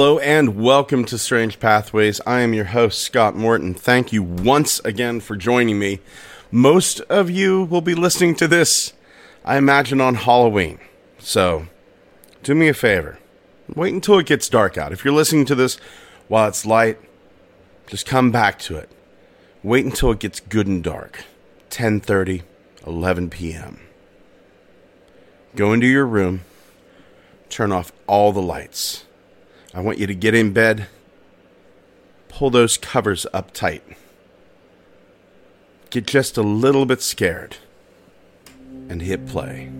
Hello 0.00 0.18
and 0.20 0.56
welcome 0.56 1.04
to 1.04 1.18
Strange 1.18 1.60
Pathways. 1.60 2.22
I 2.26 2.40
am 2.40 2.54
your 2.54 2.64
host, 2.64 3.02
Scott 3.02 3.36
Morton. 3.36 3.74
Thank 3.74 4.14
you 4.14 4.22
once 4.22 4.80
again 4.80 5.20
for 5.20 5.36
joining 5.36 5.78
me. 5.78 6.00
Most 6.50 7.00
of 7.00 7.28
you 7.28 7.64
will 7.64 7.82
be 7.82 7.94
listening 7.94 8.34
to 8.36 8.48
this, 8.48 8.94
I 9.44 9.58
imagine, 9.58 10.00
on 10.00 10.14
Halloween. 10.14 10.80
So, 11.18 11.66
do 12.42 12.54
me 12.54 12.68
a 12.68 12.72
favor. 12.72 13.18
Wait 13.76 13.92
until 13.92 14.18
it 14.18 14.24
gets 14.24 14.48
dark 14.48 14.78
out. 14.78 14.90
If 14.90 15.04
you're 15.04 15.12
listening 15.12 15.44
to 15.44 15.54
this 15.54 15.76
while 16.28 16.48
it's 16.48 16.64
light, 16.64 16.98
just 17.86 18.06
come 18.06 18.30
back 18.30 18.58
to 18.60 18.76
it. 18.76 18.88
Wait 19.62 19.84
until 19.84 20.12
it 20.12 20.18
gets 20.18 20.40
good 20.40 20.66
and 20.66 20.82
dark. 20.82 21.24
10:30, 21.68 22.40
11 22.86 23.28
p.m. 23.28 23.80
Go 25.54 25.74
into 25.74 25.86
your 25.86 26.06
room, 26.06 26.40
turn 27.50 27.70
off 27.70 27.92
all 28.06 28.32
the 28.32 28.40
lights. 28.40 29.04
I 29.72 29.80
want 29.80 29.98
you 29.98 30.06
to 30.06 30.14
get 30.14 30.34
in 30.34 30.52
bed, 30.52 30.88
pull 32.28 32.50
those 32.50 32.76
covers 32.76 33.26
up 33.32 33.52
tight. 33.52 33.84
Get 35.90 36.06
just 36.06 36.36
a 36.36 36.42
little 36.42 36.86
bit 36.86 37.02
scared 37.02 37.56
and 38.88 39.02
hit 39.02 39.26
play. 39.26 39.70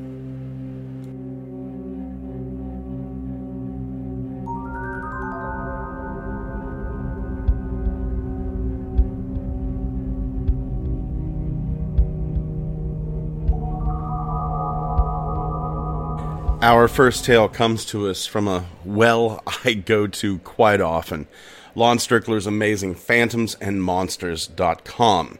Our 16.63 16.89
first 16.89 17.25
tale 17.25 17.49
comes 17.49 17.87
to 17.87 18.11
us 18.11 18.27
from 18.27 18.47
a 18.47 18.67
well 18.85 19.43
I 19.65 19.73
go 19.73 20.07
to 20.07 20.41
quite 20.41 20.83
often 20.83 21.27
Lon 21.75 21.97
Strickler's 21.97 22.47
amazing 22.47 22.97
phantomsandmonsters.com. 22.97 25.39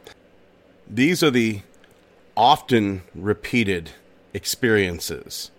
These 0.89 1.21
are 1.21 1.29
the 1.29 1.61
often 2.35 3.03
repeated 3.13 3.91
experiences 4.33 5.51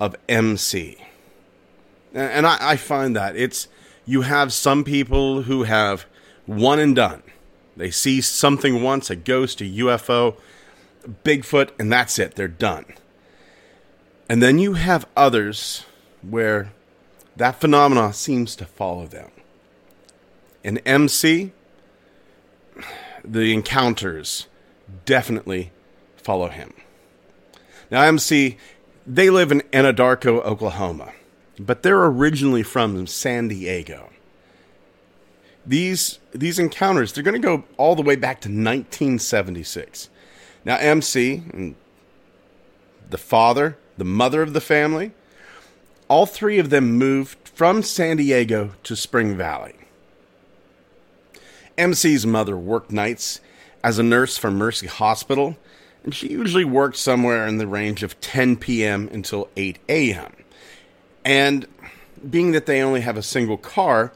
of 0.00 0.16
MC. 0.26 0.96
And 2.14 2.46
I, 2.46 2.56
I, 2.60 2.76
find 2.76 3.14
that 3.14 3.36
it's 3.36 3.68
you 4.06 4.22
have 4.22 4.54
some 4.54 4.84
people 4.84 5.42
who 5.42 5.64
have 5.64 6.06
one 6.46 6.78
and 6.78 6.96
done. 6.96 7.22
They 7.76 7.90
see 7.90 8.22
something 8.22 8.82
once, 8.82 9.10
a 9.10 9.16
ghost, 9.16 9.60
a 9.60 9.64
UFO, 9.64 10.36
Bigfoot, 11.24 11.72
and 11.78 11.92
that's 11.92 12.18
it. 12.18 12.36
They're 12.36 12.48
done. 12.48 12.86
And 14.28 14.42
then 14.42 14.58
you 14.58 14.74
have 14.74 15.06
others 15.16 15.84
where 16.22 16.72
that 17.36 17.60
phenomena 17.60 18.12
seems 18.12 18.56
to 18.56 18.64
follow 18.64 19.06
them. 19.06 19.30
In 20.62 20.78
MC, 20.78 21.52
the 23.24 23.52
encounters 23.52 24.46
definitely 25.04 25.72
follow 26.16 26.48
him. 26.48 26.72
Now, 27.90 28.02
MC, 28.02 28.56
they 29.06 29.30
live 29.30 29.50
in 29.50 29.60
Anadarko, 29.72 30.44
Oklahoma, 30.44 31.12
but 31.58 31.82
they're 31.82 32.04
originally 32.04 32.62
from 32.62 33.06
San 33.06 33.48
Diego. 33.48 34.10
These 35.64 36.18
these 36.32 36.58
encounters, 36.58 37.12
they're 37.12 37.22
going 37.22 37.40
to 37.40 37.46
go 37.46 37.64
all 37.76 37.94
the 37.94 38.02
way 38.02 38.16
back 38.16 38.40
to 38.40 38.48
1976. 38.48 40.08
Now, 40.64 40.76
MC, 40.76 41.74
the 43.10 43.18
father, 43.18 43.76
the 43.96 44.04
mother 44.04 44.42
of 44.42 44.52
the 44.52 44.60
family. 44.60 45.12
All 46.08 46.26
three 46.26 46.58
of 46.58 46.70
them 46.70 46.92
moved 46.92 47.48
from 47.48 47.82
San 47.82 48.16
Diego 48.16 48.72
to 48.84 48.96
Spring 48.96 49.36
Valley. 49.36 49.74
MC's 51.78 52.26
mother 52.26 52.56
worked 52.56 52.90
nights 52.90 53.40
as 53.82 53.98
a 53.98 54.02
nurse 54.02 54.36
for 54.36 54.50
Mercy 54.50 54.86
Hospital, 54.86 55.56
and 56.04 56.14
she 56.14 56.28
usually 56.28 56.64
worked 56.64 56.96
somewhere 56.96 57.46
in 57.46 57.58
the 57.58 57.66
range 57.66 58.02
of 58.02 58.20
10 58.20 58.56
p.m. 58.56 59.08
until 59.12 59.48
8 59.56 59.78
a.m. 59.88 60.32
And 61.24 61.66
being 62.28 62.52
that 62.52 62.66
they 62.66 62.82
only 62.82 63.00
have 63.00 63.16
a 63.16 63.22
single 63.22 63.56
car, 63.56 64.12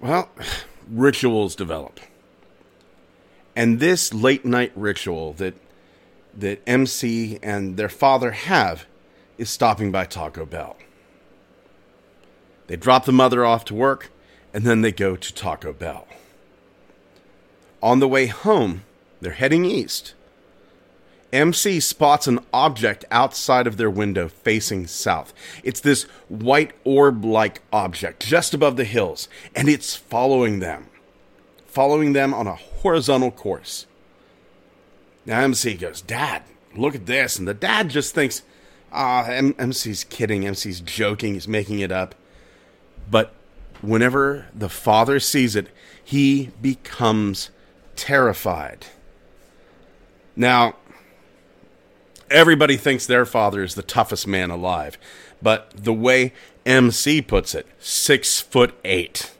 well, 0.00 0.30
rituals 0.90 1.54
develop. 1.54 2.00
And 3.54 3.80
this 3.80 4.14
late 4.14 4.44
night 4.44 4.72
ritual 4.74 5.32
that 5.34 5.54
that 6.38 6.62
MC 6.66 7.38
and 7.42 7.76
their 7.76 7.88
father 7.88 8.30
have 8.30 8.86
is 9.36 9.50
stopping 9.50 9.90
by 9.90 10.04
Taco 10.04 10.46
Bell. 10.46 10.76
They 12.68 12.76
drop 12.76 13.04
the 13.04 13.12
mother 13.12 13.44
off 13.44 13.64
to 13.66 13.74
work 13.74 14.10
and 14.54 14.64
then 14.64 14.82
they 14.82 14.92
go 14.92 15.16
to 15.16 15.34
Taco 15.34 15.72
Bell. 15.72 16.06
On 17.82 17.98
the 18.00 18.08
way 18.08 18.26
home, 18.26 18.84
they're 19.20 19.32
heading 19.32 19.64
east. 19.64 20.14
MC 21.32 21.78
spots 21.80 22.26
an 22.26 22.40
object 22.52 23.04
outside 23.10 23.66
of 23.66 23.76
their 23.76 23.90
window 23.90 24.28
facing 24.28 24.86
south. 24.86 25.34
It's 25.62 25.80
this 25.80 26.04
white 26.28 26.72
orb 26.84 27.24
like 27.24 27.60
object 27.72 28.26
just 28.26 28.54
above 28.54 28.76
the 28.76 28.84
hills, 28.84 29.28
and 29.54 29.68
it's 29.68 29.94
following 29.94 30.60
them, 30.60 30.86
following 31.66 32.14
them 32.14 32.32
on 32.32 32.46
a 32.46 32.54
horizontal 32.54 33.30
course. 33.30 33.86
MC 35.34 35.74
goes, 35.74 36.00
Dad, 36.00 36.42
look 36.74 36.94
at 36.94 37.06
this. 37.06 37.38
And 37.38 37.46
the 37.46 37.54
dad 37.54 37.90
just 37.90 38.14
thinks, 38.14 38.42
ah, 38.92 39.26
M- 39.26 39.54
MC's 39.54 40.04
kidding. 40.04 40.46
MC's 40.46 40.80
joking. 40.80 41.34
He's 41.34 41.48
making 41.48 41.80
it 41.80 41.92
up. 41.92 42.14
But 43.10 43.34
whenever 43.80 44.46
the 44.54 44.68
father 44.68 45.20
sees 45.20 45.56
it, 45.56 45.68
he 46.02 46.50
becomes 46.60 47.50
terrified. 47.96 48.86
Now, 50.36 50.76
everybody 52.30 52.76
thinks 52.76 53.06
their 53.06 53.26
father 53.26 53.62
is 53.62 53.74
the 53.74 53.82
toughest 53.82 54.26
man 54.26 54.50
alive. 54.50 54.98
But 55.40 55.70
the 55.74 55.92
way 55.92 56.32
MC 56.66 57.22
puts 57.22 57.54
it, 57.54 57.66
six 57.78 58.40
foot 58.40 58.78
eight. 58.84 59.32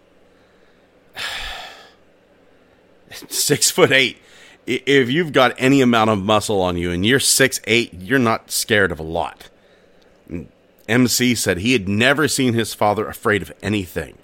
six 3.29 3.71
foot 3.71 3.91
eight 3.91 4.19
if 4.69 5.11
you've 5.11 5.33
got 5.33 5.55
any 5.57 5.81
amount 5.81 6.11
of 6.11 6.23
muscle 6.23 6.61
on 6.61 6.77
you 6.77 6.91
and 6.91 7.05
you're 7.05 7.21
six 7.21 7.61
eight, 7.67 7.95
you're 7.95 8.19
not 8.19 8.51
scared 8.51 8.93
of 8.93 9.01
a 9.01 9.05
lot. 9.05 9.49
MC 10.87 11.35
said 11.35 11.59
he 11.59 11.73
had 11.73 11.89
never 11.89 12.29
seen 12.29 12.53
his 12.53 12.75
father 12.75 13.09
afraid 13.09 13.43
of 13.43 13.53
anything. 13.63 14.19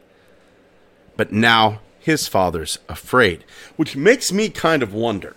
But 1.17 1.33
now 1.33 1.81
his 1.99 2.29
father's 2.29 2.79
afraid, 2.89 3.45
which 3.77 3.97
makes 3.97 4.33
me 4.33 4.51
kind 4.51 4.83
of 4.83 4.93
wonder. 4.93 5.35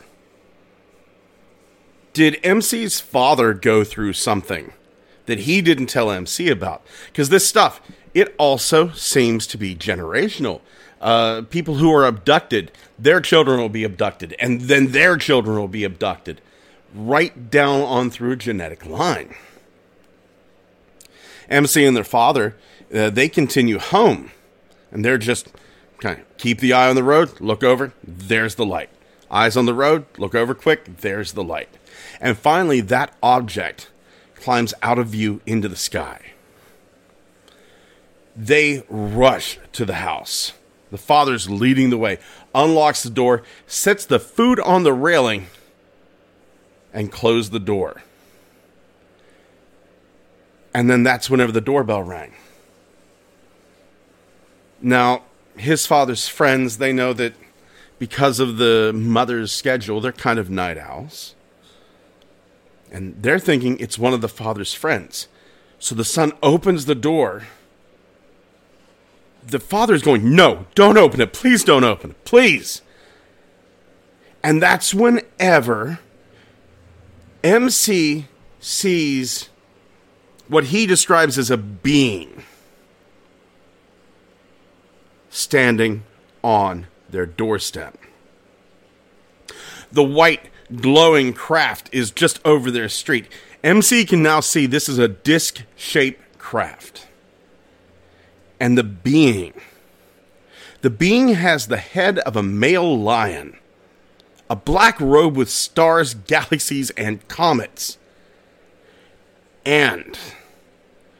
Did 2.14 2.40
MC's 2.44 3.00
father 3.00 3.54
go 3.54 3.84
through 3.84 4.14
something 4.14 4.74
that 5.28 5.40
he 5.40 5.62
didn't 5.62 5.88
tell 5.88 6.12
MC 6.12 6.50
about? 6.50 6.86
Because 7.08 7.30
this 7.30 7.48
stuff, 7.48 7.80
it 8.14 8.34
also 8.38 8.90
seems 8.92 9.48
to 9.48 9.58
be 9.58 9.76
generational 9.76 10.62
uh, 11.02 11.44
people 11.50 11.76
who 11.76 11.94
are 11.94 12.06
abducted, 12.06 12.72
their 12.98 13.22
children 13.22 13.60
will 13.60 13.70
be 13.70 13.84
abducted, 13.84 14.36
and 14.40 14.62
then 14.62 14.92
their 14.92 15.18
children 15.18 15.58
will 15.58 15.68
be 15.68 15.84
abducted, 15.84 16.42
right 16.94 17.50
down 17.50 17.82
on 17.82 18.10
through 18.10 18.36
genetic 18.36 18.86
line. 18.86 19.36
MC 21.50 21.86
and 21.86 21.96
their 21.96 22.04
father, 22.04 22.56
uh, 22.94 23.10
they 23.10 23.30
continue 23.30 23.80
home, 23.80 24.32
and 24.92 25.06
they're 25.06 25.18
just 25.18 25.50
kind 26.00 26.20
of 26.20 26.38
keep 26.38 26.60
the 26.60 26.74
eye 26.74 26.90
on 26.90 26.96
the 26.96 27.04
road, 27.04 27.40
look 27.40 27.64
over, 27.64 27.94
there's 28.04 28.56
the 28.56 28.66
light. 28.66 28.90
Eyes 29.30 29.58
on 29.58 29.66
the 29.66 29.74
road, 29.74 30.06
look 30.18 30.34
over 30.36 30.54
quick, 30.54 30.98
there's 31.02 31.34
the 31.34 31.44
light. 31.44 31.70
And 32.22 32.38
finally, 32.38 32.82
that 32.82 33.14
object 33.22 33.90
climbs 34.36 34.74
out 34.82 35.00
of 35.00 35.08
view 35.08 35.42
into 35.46 35.68
the 35.68 35.76
sky. 35.76 36.34
They 38.36 38.84
rush 38.88 39.60
to 39.74 39.84
the 39.84 39.96
house 39.96 40.54
the 40.92 40.98
father's 40.98 41.50
leading 41.50 41.90
the 41.90 41.98
way, 41.98 42.20
unlocks 42.56 43.04
the 43.04 43.10
door, 43.10 43.44
sets 43.66 44.06
the 44.06 44.20
food 44.20 44.60
on 44.60 44.84
the 44.84 44.94
railing, 44.94 45.48
and 46.94 47.12
closes 47.12 47.52
the 47.52 47.60
door. 47.60 48.04
And 50.74 50.90
then 50.90 51.04
that's 51.04 51.30
whenever 51.30 51.52
the 51.52 51.62
doorbell 51.62 52.04
rang. 52.04 52.34
Now, 54.82 55.24
his 55.56 55.86
father's 55.86 56.28
friends, 56.28 56.78
they 56.78 56.94
know 56.94 57.14
that 57.14 57.34
because 58.00 58.40
of 58.40 58.58
the 58.58 58.94
mother's 58.94 59.52
schedule, 59.52 60.00
they're 60.00 60.12
kind 60.12 60.38
of 60.38 60.50
night 60.50 60.78
owls. 60.78 61.34
And 62.92 63.22
they're 63.22 63.40
thinking 63.40 63.80
it's 63.80 63.98
one 63.98 64.14
of 64.14 64.22
the 64.22 64.30
father's 64.30 64.74
friends. 64.74 65.28
So 65.80 65.96
the 65.96 66.06
son 66.06 66.32
opens 66.42 66.86
the 66.86 66.96
door 66.96 67.44
the 69.48 69.60
father's 69.60 70.02
going, 70.02 70.36
No, 70.36 70.66
don't 70.76 70.98
open 70.98 71.22
it. 71.22 71.34
Please 71.34 71.64
don't 71.64 71.84
open 71.84 72.12
it. 72.12 72.26
Please. 72.26 72.82
And 74.44 74.62
that's 74.62 74.94
whenever 74.94 76.00
MC 77.44 78.26
sees 78.60 79.50
what 80.48 80.66
he 80.66 80.86
describes 80.86 81.38
as 81.38 81.52
a 81.52 81.58
being. 81.58 82.44
standing 85.38 86.04
on 86.44 86.88
their 87.10 87.26
doorstep. 87.26 87.98
The 89.92 90.04
white, 90.04 90.50
glowing 90.76 91.34
craft 91.34 91.90
is 91.92 92.12
just 92.12 92.40
over 92.44 92.72
their 92.72 92.90
street. 92.90 93.28
MC 93.64 94.06
can 94.06 94.24
now 94.24 94.40
see 94.40 94.66
this 94.66 94.90
is 94.90 94.98
a 94.98 95.08
disc 95.08 95.64
shaped 95.76 96.40
craft. 96.40 97.07
And 98.60 98.78
the 98.78 98.84
being, 98.84 99.54
the 100.82 100.90
being 100.90 101.30
has 101.30 101.68
the 101.68 101.78
head 101.78 102.20
of 102.20 102.36
a 102.36 102.44
male 102.44 102.98
lion, 103.00 103.58
a 104.50 104.56
black 104.56 105.00
robe 105.00 105.36
with 105.36 105.50
stars, 105.50 106.14
galaxies, 106.28 106.90
and 106.92 107.28
comets. 107.28 107.98
And 109.66 110.18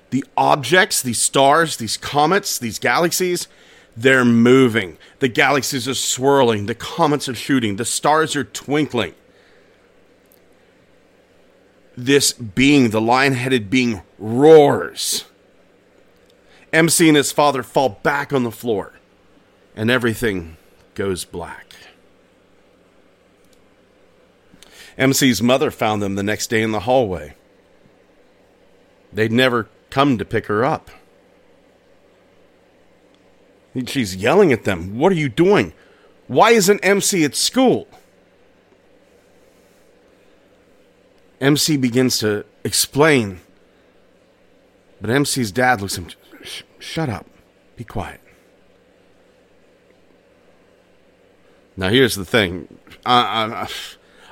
the 0.10 0.24
objects, 0.38 1.02
these 1.02 1.22
stars, 1.22 1.78
these 1.78 1.98
comets, 1.98 2.58
these 2.58 2.80
galaxies, 2.80 3.48
they're 3.96 4.24
moving. 4.24 4.98
The 5.20 5.28
galaxies 5.28 5.88
are 5.88 5.96
swirling. 5.96 6.68
The 6.68 6.76
comets 6.76 7.28
are 7.28 7.36
shooting. 7.36 7.76
The 7.76 7.86
stars 7.86 8.36
are 8.36 8.44
twinkling. 8.44 9.16
This 11.98 12.32
being, 12.32 12.92
the 12.92 13.02
lion 13.02 13.34
headed 13.34 13.72
being, 13.72 14.04
roars. 14.20 15.26
MC 16.74 17.08
and 17.08 17.18
his 17.18 17.32
father 17.32 17.64
fall 17.64 18.00
back 18.04 18.34
on 18.34 18.44
the 18.44 18.52
floor, 18.52 18.94
and 19.76 19.90
everything 19.90 20.58
goes 20.96 21.26
black. 21.26 21.76
MC's 24.98 25.42
mother 25.42 25.70
found 25.70 26.02
them 26.02 26.16
the 26.16 26.24
next 26.24 26.48
day 26.48 26.62
in 26.62 26.72
the 26.72 26.82
hallway. 26.82 27.36
They'd 29.14 29.32
never 29.32 29.70
come 29.90 30.18
to 30.18 30.26
pick 30.26 30.48
her 30.48 30.66
up. 30.66 30.90
She's 33.86 34.16
yelling 34.16 34.52
at 34.52 34.64
them. 34.64 34.98
What 34.98 35.12
are 35.12 35.16
you 35.16 35.30
doing? 35.30 35.74
Why 36.28 36.52
isn't 36.52 36.80
MC 36.80 37.24
at 37.24 37.36
school? 37.36 37.88
MC 41.40 41.78
begins 41.78 42.18
to 42.20 42.44
explain, 42.64 43.40
but 45.00 45.12
MC's 45.12 45.52
dad 45.52 45.82
looks 45.82 45.98
at 46.00 46.06
him. 46.06 46.12
Shut 46.80 47.10
up. 47.10 47.26
Be 47.76 47.84
quiet. 47.84 48.22
Now, 51.76 51.90
here's 51.90 52.16
the 52.16 52.26
thing. 52.26 52.80
I, 53.06 53.68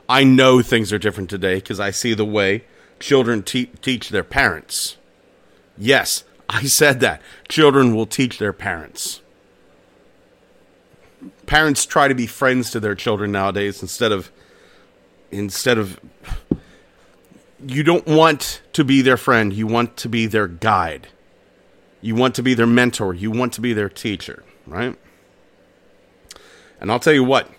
I, 0.09 0.19
I 0.19 0.23
know 0.23 0.61
things 0.61 0.91
are 0.91 0.97
different 0.97 1.29
today 1.29 1.55
because 1.55 1.79
I 1.79 1.91
see 1.91 2.13
the 2.13 2.25
way 2.25 2.63
children 2.99 3.43
te- 3.43 3.67
teach 3.81 4.09
their 4.09 4.23
parents. 4.23 4.97
Yes, 5.77 6.23
I 6.49 6.63
said 6.63 6.99
that. 7.01 7.21
Children 7.47 7.95
will 7.95 8.07
teach 8.07 8.39
their 8.39 8.53
parents. 8.53 9.21
Parents 11.45 11.85
try 11.85 12.07
to 12.07 12.15
be 12.15 12.25
friends 12.25 12.71
to 12.71 12.79
their 12.79 12.95
children 12.95 13.31
nowadays 13.31 13.81
instead 13.81 14.11
of 14.11 14.31
instead 15.31 15.77
of 15.77 15.99
you 17.65 17.83
don't 17.83 18.05
want 18.07 18.61
to 18.73 18.83
be 18.83 19.01
their 19.01 19.17
friend, 19.17 19.53
you 19.53 19.67
want 19.67 19.97
to 19.97 20.09
be 20.09 20.25
their 20.25 20.47
guide. 20.47 21.07
You 22.01 22.15
want 22.15 22.35
to 22.35 22.43
be 22.43 22.53
their 22.53 22.67
mentor, 22.67 23.13
you 23.13 23.31
want 23.31 23.53
to 23.53 23.61
be 23.61 23.73
their 23.73 23.89
teacher, 23.89 24.43
right? 24.67 24.95
And 26.79 26.91
I'll 26.91 26.99
tell 26.99 27.13
you 27.13 27.23
what, 27.23 27.49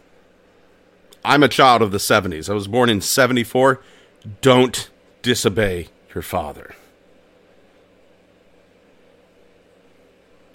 I'm 1.25 1.43
a 1.43 1.49
child 1.49 1.83
of 1.83 1.91
the 1.91 1.99
70s. 1.99 2.49
I 2.49 2.55
was 2.55 2.69
born 2.69 2.89
in 2.89 3.01
74. 3.01 3.83
Don't 4.41 4.89
disobey 5.23 5.89
your 6.15 6.23
father. 6.23 6.75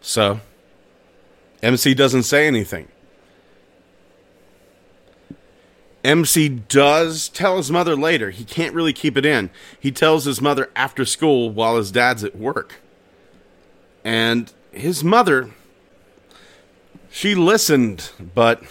So, 0.01 0.39
MC 1.61 1.93
doesn't 1.93 2.23
say 2.23 2.47
anything. 2.47 2.87
MC 6.03 6.49
does 6.49 7.29
tell 7.29 7.57
his 7.57 7.69
mother 7.69 7.95
later. 7.95 8.31
He 8.31 8.43
can't 8.43 8.73
really 8.73 8.93
keep 8.93 9.17
it 9.17 9.25
in. 9.25 9.51
He 9.79 9.91
tells 9.91 10.25
his 10.25 10.41
mother 10.41 10.71
after 10.75 11.05
school 11.05 11.51
while 11.51 11.77
his 11.77 11.91
dad's 11.91 12.23
at 12.23 12.35
work. 12.35 12.81
And 14.03 14.51
his 14.71 15.03
mother, 15.03 15.51
she 17.09 17.35
listened, 17.35 18.11
but 18.33 18.63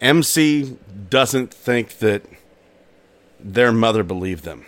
MC 0.00 0.76
doesn't 1.08 1.52
think 1.52 1.98
that 1.98 2.22
their 3.40 3.72
mother 3.72 4.02
believed 4.02 4.44
them. 4.44 4.64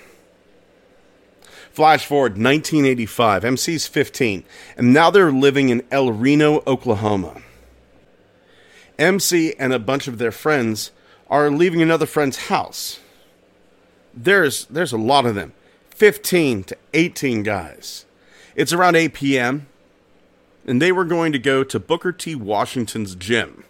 Flash 1.72 2.06
forward 2.06 2.38
1985, 2.38 3.44
MC's 3.44 3.86
15, 3.86 4.44
and 4.78 4.94
now 4.94 5.10
they're 5.10 5.30
living 5.30 5.68
in 5.68 5.82
El 5.90 6.10
Reno, 6.10 6.62
Oklahoma. 6.66 7.42
MC 8.98 9.54
and 9.58 9.74
a 9.74 9.78
bunch 9.78 10.08
of 10.08 10.16
their 10.16 10.32
friends 10.32 10.90
are 11.28 11.50
leaving 11.50 11.82
another 11.82 12.06
friend's 12.06 12.46
house. 12.48 13.00
There's 14.14 14.64
there's 14.66 14.92
a 14.92 14.96
lot 14.96 15.26
of 15.26 15.34
them. 15.34 15.52
15 15.90 16.64
to 16.64 16.76
18 16.94 17.42
guys. 17.42 18.05
It's 18.56 18.72
around 18.72 18.96
8 18.96 19.12
p.m. 19.12 19.66
and 20.66 20.80
they 20.80 20.90
were 20.90 21.04
going 21.04 21.30
to 21.32 21.38
go 21.38 21.62
to 21.62 21.78
Booker 21.78 22.10
T. 22.10 22.34
Washington's 22.34 23.14
gym 23.14 23.64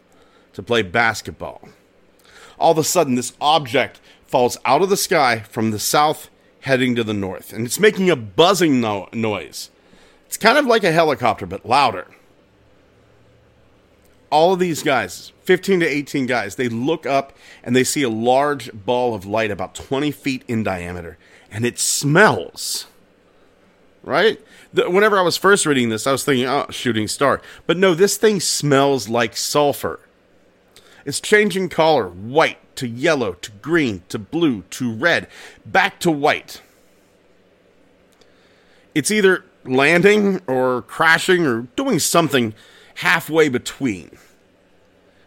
to 0.53 0.63
play 0.63 0.83
basketball. 0.83 1.69
All 2.57 2.71
of 2.71 2.79
a 2.79 2.85
sudden 2.85 3.17
this 3.17 3.33
object 3.41 4.01
falls 4.27 4.57
out 4.65 4.83
of 4.83 4.89
the 4.89 4.97
sky 4.97 5.41
from 5.41 5.73
the 5.73 5.81
south 5.81 6.31
heading 6.61 6.95
to 6.95 7.03
the 7.03 7.13
north, 7.13 7.53
and 7.53 7.67
it's 7.67 7.81
making 7.81 8.11
a 8.11 8.17
buzzing 8.17 8.81
no- 8.81 9.09
noise. 9.13 9.71
It's 10.27 10.37
kind 10.37 10.57
of 10.57 10.67
like 10.67 10.85
a 10.85 10.93
helicopter, 10.93 11.47
but 11.47 11.67
louder. 11.67 12.07
All 14.31 14.53
of 14.53 14.61
these 14.61 14.85
guys, 14.85 15.33
15 15.43 15.81
to 15.81 15.87
18 15.87 16.27
guys, 16.27 16.55
they 16.55 16.69
look 16.69 17.07
up 17.07 17.37
and 17.65 17.75
they 17.75 17.85
see 17.85 18.05
a 18.05 18.09
large 18.09 18.73
ball 18.73 19.15
of 19.15 19.27
light 19.27 19.51
about 19.51 19.75
20 19.75 20.13
feet 20.13 20.45
in 20.47 20.63
diameter, 20.63 21.19
and 21.51 21.67
it 21.67 21.81
smells. 21.81 22.87
Right? 24.07 24.41
The, 24.73 24.89
whenever 24.89 25.19
I 25.19 25.23
was 25.23 25.37
first 25.37 25.67
reading 25.67 25.91
this, 25.91 26.07
I 26.07 26.13
was 26.13 26.25
thinking, 26.25 26.47
oh, 26.47 26.67
shooting 26.71 27.09
star. 27.09 27.43
But 27.67 27.77
no, 27.77 27.93
this 27.93 28.17
thing 28.17 28.41
smells 28.41 29.09
like 29.09 29.37
sulfur. 29.37 30.01
It's 31.05 31.21
changing 31.21 31.69
color 31.69 32.09
white 32.09 32.59
to 32.77 32.87
yellow 32.87 33.35
to 33.35 33.51
green 33.51 34.05
to 34.09 34.19
blue 34.19 34.63
to 34.63 34.93
red 34.93 35.29
back 35.65 35.99
to 36.01 36.11
white. 36.11 36.63
It's 38.95 39.11
either 39.11 39.45
landing 39.65 40.41
or 40.47 40.83
crashing 40.83 41.45
or 41.45 41.63
doing 41.75 41.99
something 41.99 42.55
halfway 42.97 43.49
between. 43.49 44.17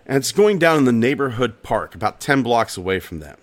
And 0.05 0.17
it's 0.17 0.31
going 0.31 0.57
down 0.57 0.77
in 0.77 0.85
the 0.85 0.91
neighborhood 0.91 1.63
park 1.63 1.93
about 1.93 2.19
10 2.19 2.43
blocks 2.43 2.77
away 2.77 2.99
from 2.99 3.19
them. 3.19 3.37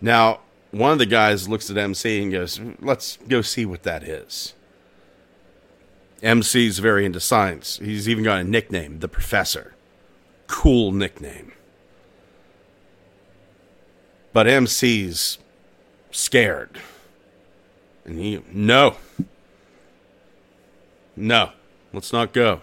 Now, 0.00 0.40
one 0.70 0.92
of 0.92 0.98
the 0.98 1.06
guys 1.06 1.48
looks 1.48 1.70
at 1.70 1.76
MC 1.76 2.22
and 2.22 2.32
goes, 2.32 2.60
Let's 2.80 3.18
go 3.28 3.42
see 3.42 3.64
what 3.64 3.82
that 3.84 4.02
is. 4.02 4.54
MC's 6.22 6.78
very 6.80 7.04
into 7.04 7.20
science. 7.20 7.78
He's 7.82 8.08
even 8.08 8.24
got 8.24 8.40
a 8.40 8.44
nickname, 8.44 8.98
the 8.98 9.08
Professor. 9.08 9.74
Cool 10.46 10.92
nickname. 10.92 11.52
But 14.32 14.46
MC's 14.46 15.38
scared. 16.10 16.80
And 18.04 18.18
he, 18.18 18.42
no. 18.52 18.96
No, 21.14 21.50
let's 21.92 22.12
not 22.12 22.32
go. 22.32 22.60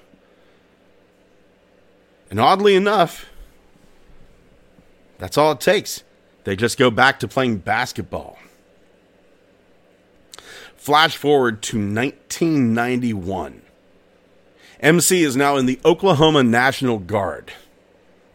And 2.29 2.39
oddly 2.39 2.75
enough, 2.75 3.25
that's 5.17 5.37
all 5.37 5.51
it 5.51 5.59
takes. 5.59 6.03
They 6.45 6.55
just 6.55 6.77
go 6.77 6.89
back 6.89 7.19
to 7.19 7.27
playing 7.27 7.57
basketball. 7.57 8.37
Flash 10.77 11.17
forward 11.17 11.61
to 11.63 11.77
1991. 11.77 13.63
MC 14.79 15.23
is 15.23 15.35
now 15.35 15.57
in 15.57 15.65
the 15.65 15.79
Oklahoma 15.83 16.43
National 16.43 16.99
Guard. 16.99 17.51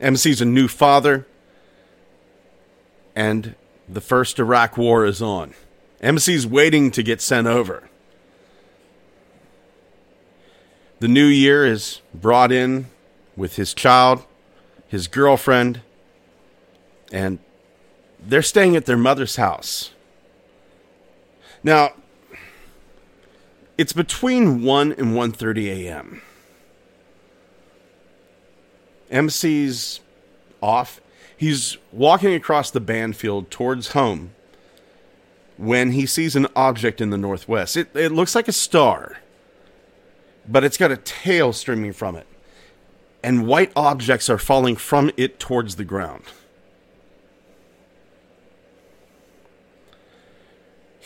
MC's 0.01 0.41
a 0.41 0.45
new 0.45 0.67
father, 0.67 1.25
and 3.15 3.55
the 3.89 4.01
first 4.01 4.41
Iraq 4.41 4.77
War 4.77 5.07
is 5.07 5.23
on. 5.23 5.55
MC's 6.01 6.47
waiting 6.47 6.91
to 6.91 7.05
get 7.05 7.21
sent 7.21 7.47
over. 7.47 7.89
The 10.99 11.09
new 11.09 11.27
year 11.27 11.65
is 11.65 12.01
brought 12.13 12.51
in 12.51 12.87
with 13.37 13.55
his 13.55 13.73
child, 13.73 14.25
his 14.89 15.07
girlfriend, 15.07 15.83
and 17.13 17.39
they're 18.23 18.43
staying 18.43 18.77
at 18.77 18.87
their 18.87 18.97
mother's 18.99 19.37
house. 19.37 19.93
Now, 21.63 21.93
it's 23.79 23.93
between 23.93 24.63
1 24.63 24.93
and 24.93 25.15
1:30 25.15 25.67
a.m. 25.87 26.23
MC's 29.11 30.01
off. 30.63 31.01
He's 31.37 31.79
walking 31.93 32.35
across 32.35 32.71
the 32.71 32.81
band 32.81 33.17
field 33.17 33.51
towards 33.51 33.89
home 33.93 34.33
when 35.57 35.93
he 35.93 36.07
sees 36.07 36.37
an 36.37 36.47
object 36.57 37.01
in 37.01 37.11
the 37.11 37.19
northwest. 37.19 37.77
It, 37.77 37.95
it 37.95 38.13
looks 38.13 38.35
like 38.35 38.49
a 38.49 38.53
star. 38.53 39.19
but 40.49 40.65
it's 40.65 40.77
got 40.77 40.91
a 40.91 40.97
tail 40.97 41.53
streaming 41.53 41.93
from 41.93 42.17
it. 42.17 42.27
And 43.23 43.47
white 43.47 43.73
objects 43.77 44.31
are 44.31 44.39
falling 44.39 44.77
from 44.77 45.11
it 45.17 45.39
towards 45.39 45.77
the 45.77 45.85
ground. 45.85 46.25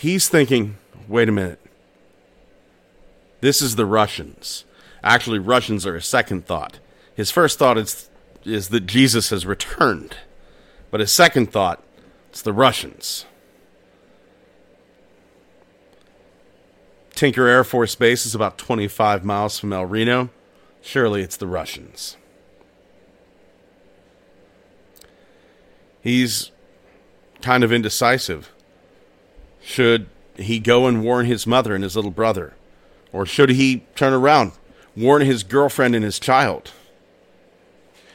He's 0.05 0.29
thinking, 0.29 0.77
wait 1.09 1.31
a 1.31 1.33
minute. 1.33 1.59
This 3.41 3.63
is 3.63 3.77
the 3.77 3.87
Russians. 3.87 4.67
Actually, 5.03 5.39
Russians 5.39 5.87
are 5.87 5.97
a 5.97 6.03
second 6.03 6.45
thought. 6.45 6.79
His 7.15 7.31
first 7.31 7.59
thought 7.59 7.79
is, 7.79 8.11
is 8.45 8.69
that 8.69 8.85
Jesus 8.85 9.31
has 9.31 9.47
returned. 9.47 10.15
But 10.91 11.01
his 11.01 11.11
second 11.11 11.53
thought, 11.53 11.83
it's 12.29 12.43
the 12.43 12.53
Russians. 12.53 13.25
Tinker 17.15 17.47
Air 17.47 17.65
Force 17.65 17.95
Base 17.95 18.27
is 18.27 18.35
about 18.35 18.59
25 18.59 19.25
miles 19.25 19.59
from 19.59 19.73
El 19.73 19.87
Reno. 19.87 20.29
Surely 20.83 21.23
it's 21.23 21.39
the 21.39 21.47
Russians. 21.47 22.19
He's 26.03 26.51
kind 27.41 27.65
of 27.65 27.73
indecisive. 27.73 28.54
Should 29.64 30.09
he 30.37 30.59
go 30.59 30.87
and 30.87 31.02
warn 31.02 31.25
his 31.25 31.47
mother 31.47 31.75
and 31.75 31.83
his 31.83 31.97
little 31.97 32.11
brother? 32.11 32.54
Or 33.12 33.25
should 33.25 33.50
he 33.50 33.85
turn 33.97 34.12
around, 34.12 34.52
warn 34.94 35.23
his 35.23 35.42
girlfriend 35.42 35.94
and 35.94 36.04
his 36.04 36.18
child? 36.18 36.73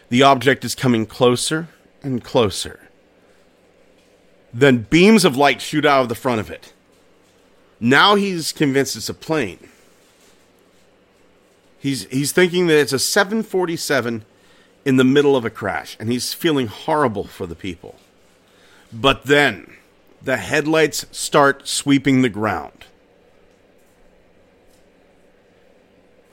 The 0.10 0.22
object 0.22 0.64
is 0.64 0.76
coming 0.76 1.08
closer 1.08 1.68
and 2.04 2.24
closer. 2.24 2.88
Then 4.54 4.86
beams 4.90 5.26
of 5.26 5.36
light 5.36 5.60
shoot 5.62 5.86
out 5.86 6.04
of 6.04 6.10
the 6.10 6.16
front 6.16 6.40
of 6.40 6.52
it. 6.52 6.72
Now 7.80 8.16
he's 8.16 8.52
convinced 8.52 8.96
it's 8.96 9.10
a 9.10 9.14
plane. 9.14 9.70
He's 11.80 12.06
he's 12.06 12.32
thinking 12.32 12.68
that 12.68 12.80
it's 12.80 12.94
a 12.94 13.00
747 13.00 14.26
in 14.86 14.98
the 14.98 15.04
middle 15.04 15.36
of 15.36 15.46
a 15.46 15.50
crash 15.50 15.96
and 16.00 16.12
he's 16.12 16.34
feeling 16.34 16.68
horrible 16.68 17.24
for 17.24 17.48
the 17.48 17.56
people. 17.56 17.96
But 18.92 19.24
then 19.26 19.78
the 20.22 20.38
headlights 20.38 21.06
start 21.12 21.68
sweeping 21.68 22.22
the 22.22 22.30
ground. 22.30 22.86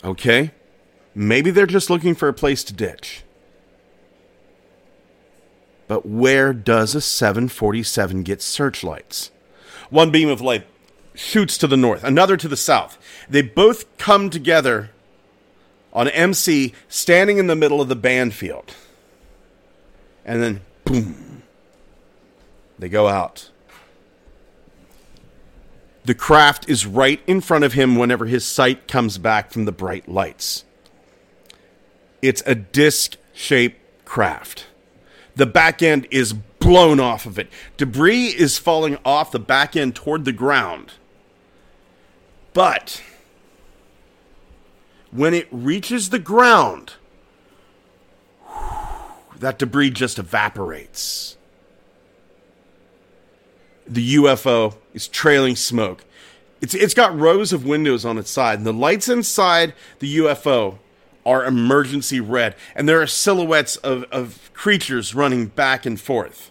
Okay? 0.05 0.53
Maybe 1.15 1.51
they're 1.51 1.67
just 1.67 1.91
looking 1.91 2.15
for 2.15 2.29
a 2.29 2.35
place 2.35 2.63
to 2.65 2.73
ditch. 2.73 3.23
But 5.89 6.07
where 6.07 6.53
does 6.53 6.95
a 6.95 7.01
747 7.01 8.23
get 8.23 8.43
searchlights? 8.43 9.31
One 9.89 10.11
beam 10.11 10.29
of 10.29 10.41
light 10.41 10.67
shoots 11.15 11.57
to 11.59 11.67
the 11.67 11.77
north, 11.77 12.05
another 12.05 12.37
to 12.37 12.49
the 12.49 12.57
south. 12.57 12.99
They 13.29 13.43
both 13.43 13.97
come 13.97 14.31
together 14.31 14.91
on 15.93 16.09
MC 16.09 16.75
standing 16.89 17.39
in 17.39 17.47
the 17.47 17.57
middle 17.57 17.81
of 17.81 17.89
the 17.89 17.97
band 17.97 18.35
field. 18.35 18.75
And 20.25 20.43
then, 20.43 20.61
boom, 20.85 21.43
they 22.79 22.89
go 22.89 23.09
out. 23.09 23.51
The 26.07 26.15
craft 26.15 26.69
is 26.69 26.87
right 26.87 27.21
in 27.27 27.41
front 27.41 27.65
of 27.65 27.73
him 27.73 27.97
whenever 27.97 28.27
his 28.27 28.45
sight 28.45 28.87
comes 28.87 29.19
back 29.19 29.51
from 29.51 29.65
the 29.65 29.73
bright 29.73 30.09
lights. 30.09 30.65
It's 32.23 32.45
a 32.47 32.55
disc 32.55 33.17
shaped 33.33 33.81
craft. 34.05 34.67
The 35.35 35.47
back 35.47 35.83
end 35.83 36.07
is 36.13 36.33
blown 36.33 37.01
off 37.01 37.27
of 37.27 37.41
it. 37.41 37.49
Debris 37.77 38.27
is 38.27 38.57
falling 38.57 38.99
off 39.05 39.33
the 39.33 39.41
back 39.41 39.75
end 39.75 39.97
toward 39.97 40.25
the 40.25 40.33
ground. 40.33 40.93
But 42.55 43.03
when 45.11 45.35
it 45.35 45.49
reaches 45.51 46.11
the 46.11 46.21
ground, 46.21 46.93
that 49.37 49.59
debris 49.59 49.91
just 49.91 50.21
evaporates. 50.21 51.36
The 53.89 54.17
UFO 54.17 54.77
is 54.95 55.09
trailing 55.09 55.57
smoke. 55.57 56.05
It's, 56.61 56.75
it's 56.75 56.95
got 56.95 57.17
rows 57.17 57.53
of 57.53 57.65
windows 57.65 58.05
on 58.05 58.19
its 58.19 58.31
side, 58.31 58.59
and 58.59 58.67
the 58.67 58.73
lights 58.73 59.09
inside 59.09 59.75
the 59.99 60.19
UFO 60.19 60.79
are 61.25 61.45
emergency 61.45 62.21
red, 62.21 62.55
and 62.75 62.89
there 62.89 63.03
are 63.03 63.07
silhouettes 63.07 63.77
of, 63.77 64.05
of 64.05 64.51
creatures 64.55 65.15
running 65.15 65.47
back 65.47 65.85
and 65.85 66.01
forth. 66.01 66.51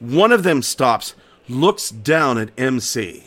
One 0.00 0.32
of 0.32 0.42
them 0.42 0.62
stops, 0.62 1.14
looks 1.48 1.90
down 1.90 2.38
at 2.38 2.50
MC. 2.58 3.24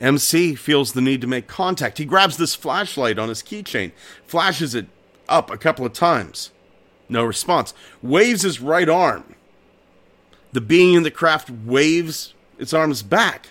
MC 0.00 0.54
feels 0.54 0.92
the 0.92 1.00
need 1.00 1.20
to 1.22 1.26
make 1.26 1.46
contact. 1.46 1.98
He 1.98 2.04
grabs 2.04 2.36
this 2.36 2.54
flashlight 2.54 3.18
on 3.18 3.28
his 3.28 3.42
keychain, 3.42 3.92
flashes 4.26 4.74
it 4.74 4.86
up 5.28 5.50
a 5.50 5.56
couple 5.56 5.86
of 5.86 5.92
times. 5.92 6.50
No 7.08 7.24
response. 7.24 7.72
Waves 8.02 8.42
his 8.42 8.60
right 8.60 8.88
arm. 8.88 9.34
The 10.56 10.62
being 10.62 10.94
in 10.94 11.02
the 11.02 11.10
craft 11.10 11.50
waves 11.50 12.32
its 12.58 12.72
arms 12.72 13.02
back. 13.02 13.50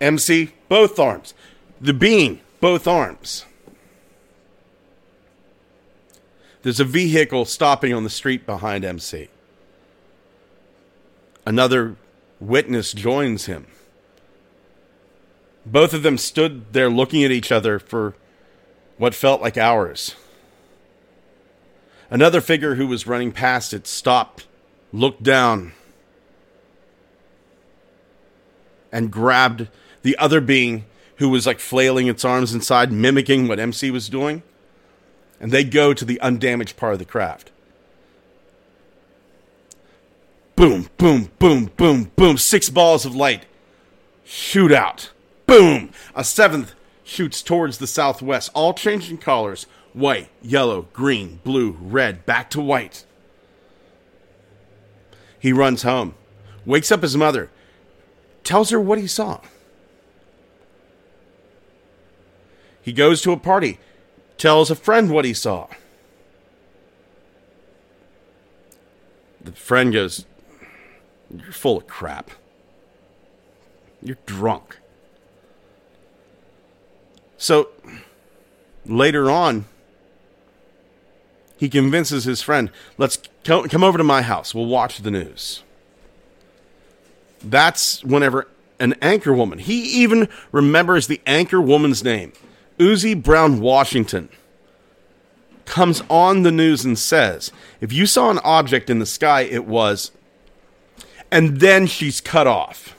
MC, 0.00 0.52
both 0.68 0.96
arms. 1.00 1.34
The 1.80 1.92
being, 1.92 2.38
both 2.60 2.86
arms. 2.86 3.44
There's 6.62 6.78
a 6.78 6.84
vehicle 6.84 7.46
stopping 7.46 7.92
on 7.92 8.04
the 8.04 8.10
street 8.10 8.46
behind 8.46 8.84
MC. 8.84 9.28
Another 11.44 11.96
witness 12.38 12.92
joins 12.92 13.46
him. 13.46 13.66
Both 15.66 15.94
of 15.94 16.04
them 16.04 16.16
stood 16.16 16.72
there 16.72 16.88
looking 16.88 17.24
at 17.24 17.32
each 17.32 17.50
other 17.50 17.80
for 17.80 18.14
what 18.98 19.16
felt 19.16 19.42
like 19.42 19.56
hours. 19.58 20.14
Another 22.08 22.40
figure 22.40 22.76
who 22.76 22.86
was 22.86 23.08
running 23.08 23.32
past 23.32 23.74
it 23.74 23.88
stopped, 23.88 24.46
looked 24.94 25.22
down, 25.22 25.72
and 28.92 29.10
grabbed 29.10 29.68
the 30.02 30.16
other 30.18 30.40
being 30.40 30.84
who 31.16 31.28
was 31.28 31.46
like 31.46 31.58
flailing 31.58 32.06
its 32.06 32.24
arms 32.24 32.54
inside, 32.54 32.92
mimicking 32.92 33.48
what 33.48 33.58
MC 33.58 33.90
was 33.90 34.08
doing. 34.08 34.42
And 35.40 35.50
they 35.50 35.64
go 35.64 35.92
to 35.92 36.04
the 36.04 36.20
undamaged 36.20 36.76
part 36.76 36.92
of 36.92 36.98
the 37.00 37.04
craft. 37.04 37.50
Boom, 40.56 40.88
boom, 40.96 41.30
boom, 41.40 41.70
boom, 41.76 42.12
boom. 42.14 42.38
Six 42.38 42.70
balls 42.70 43.04
of 43.04 43.16
light 43.16 43.46
shoot 44.24 44.72
out. 44.72 45.10
Boom! 45.46 45.90
A 46.14 46.24
seventh 46.24 46.74
shoots 47.02 47.42
towards 47.42 47.78
the 47.78 47.86
southwest, 47.86 48.50
all 48.54 48.72
changing 48.72 49.18
colors 49.18 49.66
white, 49.92 50.28
yellow, 50.42 50.88
green, 50.92 51.40
blue, 51.44 51.76
red, 51.80 52.26
back 52.26 52.50
to 52.50 52.60
white. 52.60 53.04
He 55.44 55.52
runs 55.52 55.82
home, 55.82 56.14
wakes 56.64 56.90
up 56.90 57.02
his 57.02 57.18
mother, 57.18 57.50
tells 58.44 58.70
her 58.70 58.80
what 58.80 58.98
he 58.98 59.06
saw. 59.06 59.42
He 62.80 62.94
goes 62.94 63.20
to 63.20 63.32
a 63.32 63.36
party, 63.36 63.78
tells 64.38 64.70
a 64.70 64.74
friend 64.74 65.10
what 65.10 65.26
he 65.26 65.34
saw. 65.34 65.66
The 69.42 69.52
friend 69.52 69.92
goes, 69.92 70.24
You're 71.30 71.52
full 71.52 71.76
of 71.76 71.86
crap. 71.86 72.30
You're 74.02 74.16
drunk. 74.24 74.78
So 77.36 77.68
later 78.86 79.30
on, 79.30 79.66
he 81.64 81.70
convinces 81.70 82.24
his 82.24 82.42
friend, 82.42 82.70
let's 82.98 83.18
co- 83.42 83.66
come 83.68 83.82
over 83.82 83.96
to 83.96 84.04
my 84.04 84.20
house. 84.20 84.54
We'll 84.54 84.66
watch 84.66 84.98
the 84.98 85.10
news. 85.10 85.62
That's 87.42 88.04
whenever 88.04 88.48
an 88.78 88.94
anchor 89.00 89.32
woman, 89.32 89.60
he 89.60 89.80
even 90.02 90.28
remembers 90.52 91.06
the 91.06 91.22
anchor 91.26 91.62
woman's 91.62 92.04
name, 92.04 92.34
Uzi 92.78 93.20
Brown 93.20 93.60
Washington, 93.60 94.28
comes 95.64 96.02
on 96.10 96.42
the 96.42 96.52
news 96.52 96.84
and 96.84 96.98
says, 96.98 97.50
if 97.80 97.94
you 97.94 98.04
saw 98.04 98.30
an 98.30 98.40
object 98.44 98.90
in 98.90 98.98
the 98.98 99.06
sky, 99.06 99.40
it 99.40 99.64
was. 99.64 100.10
And 101.30 101.60
then 101.60 101.86
she's 101.86 102.20
cut 102.20 102.46
off. 102.46 102.94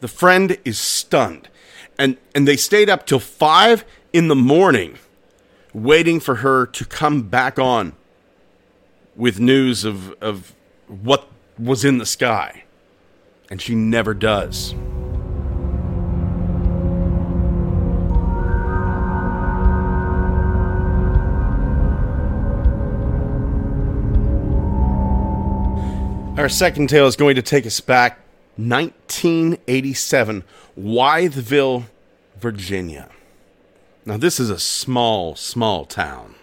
The 0.00 0.08
friend 0.08 0.58
is 0.64 0.76
stunned. 0.76 1.48
And 1.96 2.16
and 2.32 2.46
they 2.46 2.56
stayed 2.56 2.88
up 2.88 3.06
till 3.06 3.18
5 3.18 3.84
in 4.12 4.28
the 4.28 4.36
morning 4.36 4.98
waiting 5.74 6.20
for 6.20 6.36
her 6.36 6.66
to 6.66 6.84
come 6.84 7.22
back 7.22 7.58
on 7.58 7.92
with 9.16 9.38
news 9.38 9.84
of 9.84 10.12
of 10.22 10.54
what 10.86 11.28
was 11.58 11.84
in 11.84 11.98
the 11.98 12.06
sky. 12.06 12.64
And 13.50 13.60
she 13.60 13.74
never 13.74 14.14
does. 14.14 14.74
Our 26.38 26.48
second 26.48 26.88
tale 26.88 27.08
is 27.08 27.16
going 27.16 27.34
to 27.34 27.42
take 27.42 27.66
us 27.66 27.80
back 27.80 28.20
1987, 28.56 30.44
Wytheville, 30.78 31.84
Virginia. 32.38 33.08
Now, 34.08 34.16
this 34.16 34.40
is 34.40 34.48
a 34.48 34.58
small, 34.58 35.36
small 35.36 35.84
town. 35.84 36.34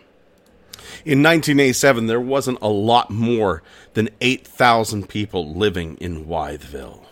In 1.03 1.23
1987, 1.23 2.05
there 2.05 2.21
wasn't 2.21 2.59
a 2.61 2.69
lot 2.69 3.09
more 3.09 3.63
than 3.95 4.11
8,000 4.21 5.09
people 5.09 5.51
living 5.51 5.97
in 5.97 6.25
Wytheville. 6.25 7.05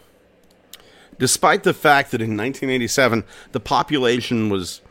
Despite 1.17 1.63
the 1.63 1.73
fact 1.73 2.11
that 2.11 2.21
in 2.21 2.37
1987 2.37 3.23
the 3.51 3.59
population 3.59 4.51
was 4.51 4.81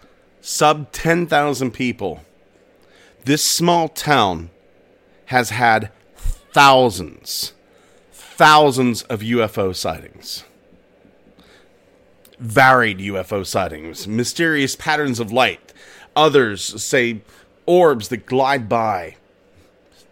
sub 0.41 0.91
10,000 0.91 1.71
people, 1.71 2.23
this 3.25 3.45
small 3.45 3.89
town 3.89 4.51
has 5.27 5.51
had 5.51 5.93
thousands, 6.17 7.53
thousands 8.11 9.03
of 9.03 9.21
UFO 9.21 9.73
sightings. 9.77 10.43
Varied 12.43 12.99
UFO 12.99 13.47
sightings, 13.47 14.09
mysterious 14.09 14.75
patterns 14.75 15.21
of 15.21 15.31
light. 15.31 15.73
Others 16.17 16.83
say 16.83 17.23
orbs 17.67 18.09
that 18.09 18.27
glide 18.27 18.69
by 18.69 19.17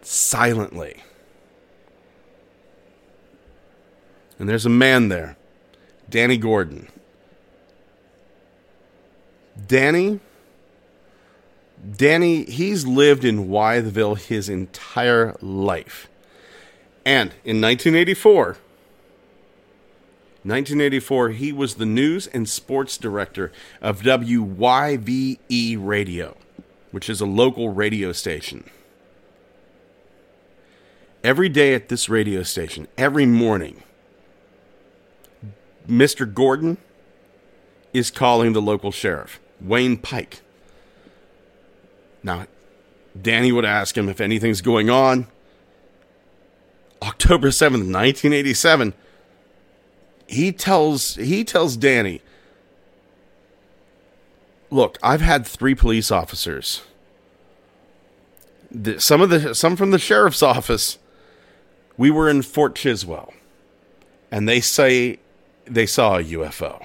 silently. 0.01 1.03
And 4.39 4.47
there's 4.49 4.65
a 4.65 4.69
man 4.69 5.09
there, 5.09 5.35
Danny 6.09 6.37
Gordon. 6.37 6.87
Danny 9.67 10.19
Danny, 11.97 12.43
he's 12.43 12.85
lived 12.85 13.25
in 13.25 13.47
Wytheville 13.47 14.19
his 14.19 14.49
entire 14.49 15.35
life. 15.41 16.07
And 17.05 17.31
in 17.43 17.59
1984, 17.59 18.57
1984, 20.43 21.29
he 21.29 21.51
was 21.51 21.75
the 21.75 21.85
news 21.85 22.25
and 22.27 22.49
sports 22.49 22.97
director 22.97 23.51
of 23.79 24.01
WYVE 24.01 25.77
Radio, 25.77 26.35
which 26.89 27.09
is 27.09 27.21
a 27.21 27.27
local 27.27 27.69
radio 27.69 28.11
station. 28.11 28.63
Every 31.23 31.49
day 31.49 31.75
at 31.75 31.89
this 31.89 32.09
radio 32.09 32.41
station, 32.41 32.87
every 32.97 33.27
morning, 33.27 33.83
Mr. 35.87 36.31
Gordon 36.31 36.77
is 37.93 38.09
calling 38.09 38.53
the 38.53 38.61
local 38.61 38.91
sheriff, 38.91 39.39
Wayne 39.59 39.97
Pike. 39.97 40.41
Now, 42.23 42.47
Danny 43.19 43.51
would 43.51 43.65
ask 43.65 43.95
him 43.95 44.09
if 44.09 44.19
anything's 44.19 44.61
going 44.61 44.89
on. 44.89 45.27
October 47.03 47.49
7th, 47.49 47.91
1987, 47.91 48.93
he 50.31 50.53
tells 50.53 51.15
he 51.15 51.43
tells 51.43 51.75
Danny, 51.75 52.21
"Look, 54.69 54.97
I've 55.03 55.21
had 55.21 55.45
3 55.45 55.75
police 55.75 56.09
officers. 56.09 56.83
The, 58.71 58.99
some 59.01 59.19
of 59.21 59.29
the 59.29 59.53
some 59.53 59.75
from 59.75 59.91
the 59.91 59.99
sheriff's 59.99 60.41
office. 60.41 60.97
We 61.97 62.09
were 62.09 62.29
in 62.29 62.41
Fort 62.41 62.75
Chiswell, 62.75 63.33
and 64.31 64.47
they 64.47 64.61
say 64.61 65.19
they 65.65 65.85
saw 65.85 66.17
a 66.17 66.23
UFO." 66.23 66.83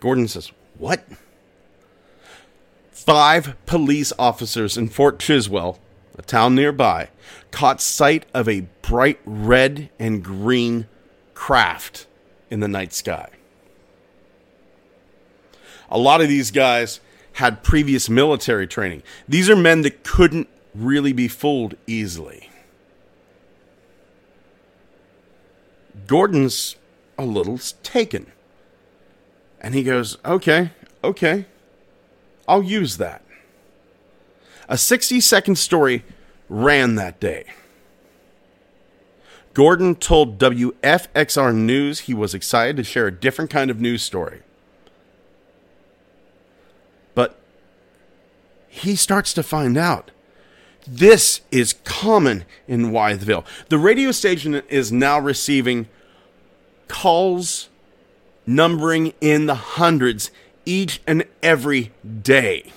Gordon 0.00 0.28
says, 0.28 0.52
"What?" 0.76 1.02
Five 2.92 3.56
police 3.64 4.12
officers 4.18 4.76
in 4.76 4.88
Fort 4.88 5.18
Chiswell, 5.18 5.78
a 6.18 6.22
town 6.22 6.54
nearby, 6.54 7.08
caught 7.50 7.80
sight 7.80 8.26
of 8.34 8.48
a 8.48 8.66
bright 8.82 9.20
red 9.24 9.88
and 9.98 10.22
green 10.22 10.86
craft 11.34 12.06
in 12.50 12.60
the 12.60 12.68
night 12.68 12.92
sky. 12.92 13.30
A 15.90 15.98
lot 15.98 16.20
of 16.20 16.28
these 16.28 16.50
guys 16.50 17.00
had 17.34 17.62
previous 17.62 18.08
military 18.08 18.66
training. 18.66 19.02
These 19.28 19.50
are 19.50 19.56
men 19.56 19.82
that 19.82 20.04
couldn't 20.04 20.48
really 20.74 21.12
be 21.12 21.28
fooled 21.28 21.74
easily. 21.86 22.50
Gordon's 26.06 26.76
a 27.18 27.24
little 27.24 27.58
taken. 27.82 28.30
And 29.60 29.74
he 29.74 29.82
goes, 29.82 30.18
okay, 30.24 30.70
okay. 31.02 31.46
I'll 32.46 32.62
use 32.62 32.98
that. 32.98 33.22
A 34.68 34.76
60 34.76 35.20
second 35.20 35.56
story 35.56 36.04
ran 36.48 36.96
that 36.96 37.20
day. 37.20 37.46
Gordon 39.54 39.94
told 39.94 40.38
WFXR 40.38 41.54
News 41.54 42.00
he 42.00 42.14
was 42.14 42.34
excited 42.34 42.76
to 42.76 42.84
share 42.84 43.06
a 43.06 43.12
different 43.12 43.50
kind 43.50 43.70
of 43.70 43.80
news 43.80 44.02
story. 44.02 44.40
But 47.14 47.38
he 48.68 48.96
starts 48.96 49.32
to 49.34 49.44
find 49.44 49.78
out 49.78 50.10
this 50.86 51.40
is 51.52 51.74
common 51.84 52.44
in 52.66 52.90
Wytheville. 52.90 53.44
The 53.68 53.78
radio 53.78 54.10
station 54.10 54.60
is 54.68 54.92
now 54.92 55.20
receiving 55.20 55.88
calls 56.88 57.68
numbering 58.46 59.14
in 59.20 59.46
the 59.46 59.54
hundreds 59.54 60.30
each 60.66 61.00
and 61.06 61.24
every 61.42 61.92
day. 62.22 62.72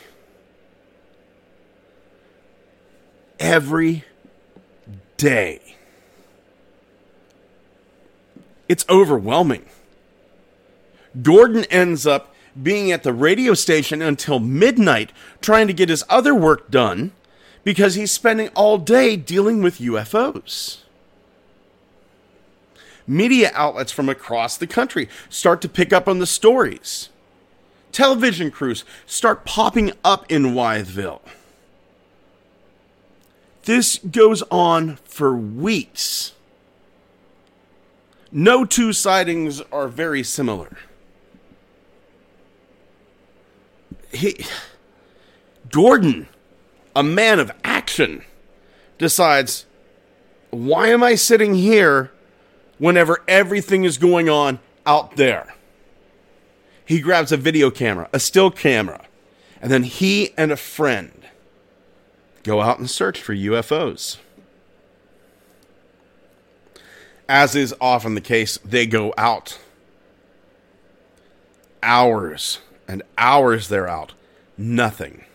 Every 3.39 4.05
day. 5.17 5.66
It's 8.67 8.85
overwhelming. 8.89 9.65
Gordon 11.21 11.65
ends 11.65 12.05
up 12.05 12.33
being 12.61 12.91
at 12.91 13.03
the 13.03 13.13
radio 13.13 13.53
station 13.53 14.01
until 14.01 14.39
midnight 14.39 15.11
trying 15.41 15.67
to 15.67 15.73
get 15.73 15.89
his 15.89 16.03
other 16.09 16.33
work 16.33 16.69
done 16.69 17.11
because 17.63 17.95
he's 17.95 18.11
spending 18.11 18.49
all 18.49 18.77
day 18.77 19.15
dealing 19.15 19.61
with 19.61 19.79
UFOs. 19.79 20.79
Media 23.05 23.51
outlets 23.53 23.91
from 23.91 24.09
across 24.09 24.57
the 24.57 24.67
country 24.67 25.07
start 25.29 25.61
to 25.61 25.69
pick 25.69 25.93
up 25.93 26.07
on 26.07 26.19
the 26.19 26.25
stories 26.25 27.09
television 27.97 28.51
crews 28.51 28.85
start 29.07 29.43
popping 29.43 29.91
up 30.03 30.23
in 30.31 30.53
Wytheville. 30.53 31.21
This 33.63 33.97
goes 33.97 34.43
on 34.51 34.97
for 34.97 35.35
weeks. 35.35 36.33
No 38.31 38.65
two 38.65 38.93
sightings 38.93 39.61
are 39.71 39.87
very 39.87 40.23
similar. 40.23 40.77
He, 44.11 44.45
Gordon, 45.71 46.27
a 46.95 47.03
man 47.03 47.39
of 47.39 47.51
action, 47.63 48.23
decides 48.97 49.65
why 50.49 50.87
am 50.87 51.03
I 51.03 51.15
sitting 51.15 51.55
here 51.55 52.11
whenever 52.77 53.23
everything 53.27 53.83
is 53.83 53.97
going 53.97 54.29
on 54.29 54.59
out 54.85 55.15
there? 55.17 55.53
he 56.87 57.01
grabs 57.01 57.33
a 57.33 57.37
video 57.37 57.69
camera, 57.69 58.07
a 58.13 58.19
still 58.19 58.49
camera, 58.49 59.05
and 59.61 59.69
then 59.69 59.83
he 59.83 60.33
and 60.37 60.53
a 60.53 60.57
friend 60.57 61.27
go 62.43 62.61
out 62.61 62.79
and 62.79 62.89
search 62.89 63.21
for 63.21 63.35
UFOs. 63.35 64.17
As 67.29 67.55
is 67.55 67.75
often 67.81 68.15
the 68.15 68.21
case, 68.21 68.57
they 68.63 68.85
go 68.85 69.13
out. 69.17 69.59
Hours 71.83 72.59
and 72.87 73.03
hours 73.17 73.67
they're 73.67 73.87
out. 73.87 74.13
Nothing. 74.57 75.25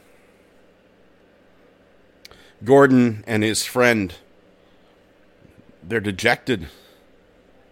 Gordon 2.64 3.24
and 3.26 3.42
his 3.42 3.64
friend, 3.64 4.14
they're 5.82 6.00
dejected. 6.00 6.68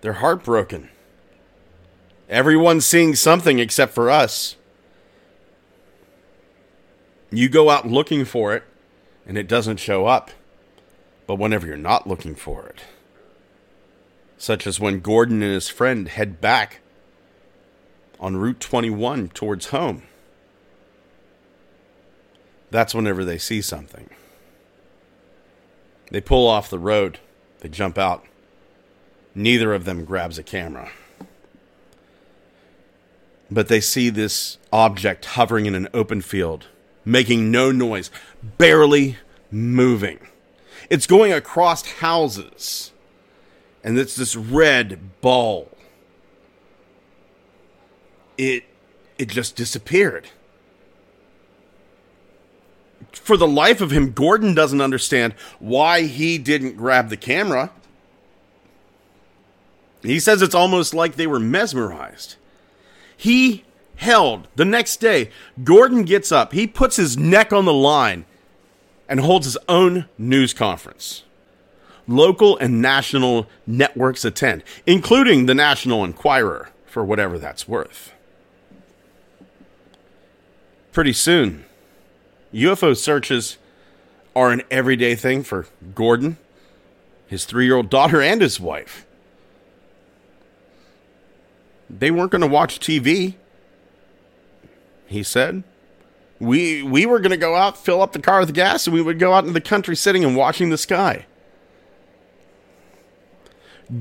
They're 0.01 0.15
heartbroken. 0.15 0.91
Everyone's 2.29 2.87
seeing 2.87 3.15
something 3.15 3.59
except 3.59 3.93
for 3.93 4.11
us. 4.11 4.57
You 7.31 7.49
go 7.49 7.71
out 7.71 7.87
looking 7.87 8.25
for 8.25 8.55
it, 8.55 8.65
and 9.27 9.39
it 9.39 9.47
doesn't 9.47 9.79
show 9.79 10.07
up. 10.07 10.31
But 11.27 11.37
whenever 11.37 11.67
you're 11.67 11.77
not 11.77 12.07
looking 12.09 12.35
for 12.35 12.67
it, 12.67 12.81
such 14.41 14.67
as 14.67 14.81
when 14.81 14.99
Gordon 14.99 15.41
and 15.41 15.53
his 15.53 15.69
friend 15.69 16.09
head 16.09 16.41
back 16.41 16.81
on 18.19 18.37
Route 18.37 18.59
21 18.59 19.29
towards 19.29 19.67
home, 19.67 20.03
that's 22.73 22.95
whenever 22.95 23.25
they 23.25 23.39
see 23.39 23.63
something. 23.63 24.11
They 26.11 26.21
pull 26.21 26.49
off 26.49 26.69
the 26.69 26.79
road, 26.81 27.21
they 27.61 27.69
jump 27.69 27.97
out. 27.97 28.25
Neither 29.33 29.73
of 29.73 29.85
them 29.85 30.05
grabs 30.05 30.39
a 30.39 30.43
camera 30.43 30.91
but 33.51 33.69
they 33.69 33.81
see 33.81 34.11
this 34.11 34.59
object 34.73 35.25
hovering 35.25 35.67
in 35.67 35.75
an 35.75 35.89
open 35.93 36.21
field, 36.21 36.69
making 37.05 37.51
no 37.51 37.73
noise, 37.73 38.11
barely 38.59 39.17
moving. 39.51 40.21
It's 40.89 41.07
going 41.07 41.33
across 41.33 41.87
houses. 41.95 42.93
And 43.83 43.99
it's 43.99 44.17
this 44.17 44.37
red 44.37 45.21
ball. 45.21 45.69
It 48.37 48.65
it 49.19 49.29
just 49.29 49.57
disappeared. 49.57 50.29
For 53.13 53.37
the 53.37 53.49
life 53.49 53.81
of 53.81 53.91
him, 53.91 54.13
Gordon 54.13 54.55
doesn't 54.55 54.81
understand 54.81 55.35
why 55.59 56.03
he 56.03 56.39
didn't 56.39 56.77
grab 56.77 57.09
the 57.09 57.17
camera. 57.17 57.71
He 60.03 60.21
says 60.21 60.41
it's 60.41 60.55
almost 60.55 60.95
like 60.95 61.17
they 61.17 61.27
were 61.27 61.41
mesmerized. 61.41 62.37
He 63.17 63.65
held 63.97 64.49
the 64.57 64.65
next 64.65 64.97
day. 64.97 65.31
Gordon 65.63 66.05
gets 66.05 66.33
up, 66.33 66.53
he 66.53 66.67
puts 66.67 66.97
his 66.97 67.19
neck 67.19 67.53
on 67.53 67.67
the 67.67 67.75
line, 67.75 68.25
and 69.09 69.21
holds 69.21 69.45
his 69.45 69.59
own 69.69 70.07
news 70.17 70.55
conference. 70.55 71.25
Local 72.07 72.57
and 72.59 72.83
national 72.83 73.47
networks 73.67 74.25
attend, 74.25 74.65
including 74.87 75.47
the 75.47 75.55
National 75.55 76.05
Enquirer, 76.05 76.71
for 76.87 77.05
whatever 77.05 77.39
that's 77.39 77.69
worth. 77.69 78.13
Pretty 80.93 81.13
soon, 81.13 81.65
UFO 82.53 82.97
searches 82.97 83.59
are 84.35 84.51
an 84.51 84.63
everyday 84.71 85.15
thing 85.15 85.43
for 85.43 85.67
Gordon, 85.95 86.37
his 87.27 87.45
three 87.45 87.65
year 87.65 87.77
old 87.77 87.91
daughter, 87.91 88.21
and 88.21 88.41
his 88.41 88.59
wife. 88.59 89.07
They 91.89 92.11
weren't 92.11 92.31
going 92.31 92.41
to 92.41 92.47
watch 92.47 92.81
TV, 92.81 93.35
he 95.07 95.23
said. 95.23 95.63
We, 96.39 96.83
we 96.83 97.05
were 97.05 97.21
going 97.21 97.33
to 97.33 97.37
go 97.37 97.55
out, 97.55 97.77
fill 97.77 98.01
up 98.01 98.13
the 98.13 98.21
car 98.21 98.41
with 98.41 98.55
gas, 98.55 98.87
and 98.87 98.95
we 98.95 99.03
would 99.03 99.19
go 99.19 99.35
out 99.35 99.45
into 99.45 99.53
the 99.53 99.61
country 99.61 99.95
sitting 99.95 100.25
and 100.25 100.35
watching 100.35 100.71
the 100.71 100.79
sky. 100.79 101.27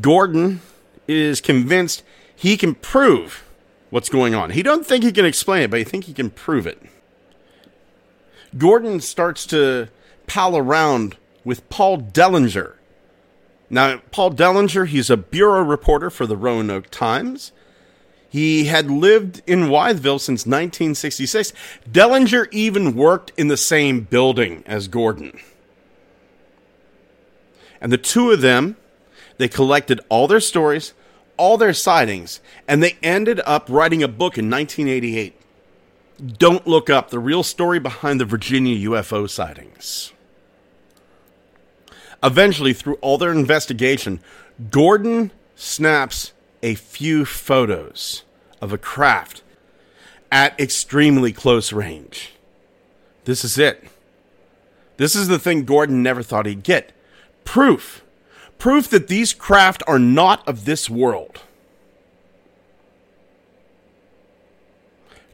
Gordon 0.02 0.62
is 1.08 1.42
convinced 1.42 2.04
he 2.36 2.56
can 2.56 2.76
prove 2.76 3.44
what's 3.90 4.10
going 4.10 4.36
on. 4.36 4.52
He 4.52 4.64
don't 4.64 4.86
think 4.86 5.04
he 5.04 5.12
can 5.12 5.26
explain 5.26 5.64
it, 5.64 5.72
but 5.72 5.80
he 5.80 5.84
think 5.84 6.06
he 6.06 6.14
can 6.14 6.30
prove 6.30 6.68
it. 6.68 6.82
Gordon 8.58 9.00
starts 9.00 9.46
to 9.48 9.90
pal 10.28 10.58
around 10.58 11.18
with 11.44 11.68
Paul 11.70 12.00
Dellinger. 12.00 12.74
Now, 13.70 14.02
Paul 14.12 14.32
Dellinger, 14.32 14.88
he's 14.88 15.10
a 15.10 15.18
bureau 15.18 15.62
reporter 15.62 16.10
for 16.10 16.26
the 16.26 16.38
Roanoke 16.38 16.90
Times. 16.90 17.52
He 18.30 18.66
had 18.66 18.92
lived 18.92 19.42
in 19.48 19.70
Wytheville 19.70 20.20
since 20.20 20.46
1966. 20.46 21.52
Dellinger 21.90 22.48
even 22.52 22.96
worked 22.96 23.32
in 23.38 23.48
the 23.48 23.58
same 23.58 24.02
building 24.02 24.64
as 24.68 24.88
Gordon. 24.88 25.40
And 27.82 27.92
the 27.92 27.98
two 27.98 28.32
of 28.32 28.42
them, 28.42 28.78
they 29.40 29.48
collected 29.48 30.02
all 30.10 30.28
their 30.28 30.42
stories, 30.42 30.94
all 31.38 31.58
their 31.58 31.74
sightings, 31.74 32.42
and 32.68 32.84
they 32.84 32.98
ended 33.02 33.40
up 33.46 33.68
writing 33.70 34.04
a 34.04 34.08
book 34.08 34.38
in 34.38 34.50
1988. 34.50 35.34
Don't 36.38 36.68
look 36.68 36.90
up 36.90 37.10
the 37.10 37.20
real 37.20 37.42
story 37.42 37.80
behind 37.80 38.20
the 38.20 38.26
Virginia 38.26 38.90
UFO 38.90 39.30
sightings. 39.30 40.12
Eventually, 42.22 42.74
through 42.74 42.96
all 42.96 43.18
their 43.18 43.32
investigation, 43.32 44.20
Gordon 44.70 45.32
snaps 45.56 46.34
a 46.62 46.76
few 46.76 47.24
photos 47.24 48.24
of 48.62 48.74
a 48.74 48.78
craft 48.78 49.42
at 50.30 50.60
extremely 50.60 51.32
close 51.32 51.72
range. 51.72 52.34
This 53.24 53.46
is 53.46 53.58
it. 53.58 53.86
This 54.98 55.16
is 55.16 55.30
the 55.30 55.40
thing 55.40 55.64
Gordon 55.64 56.04
never 56.04 56.22
thought 56.22 56.46
he'd 56.46 56.62
get 56.62 56.92
proof. 57.46 58.04
Proof 58.60 58.90
that 58.90 59.08
these 59.08 59.34
craft 59.34 59.82
are 59.88 59.98
not 59.98 60.48
of 60.48 60.66
this 60.66 60.90
world. 60.90 61.42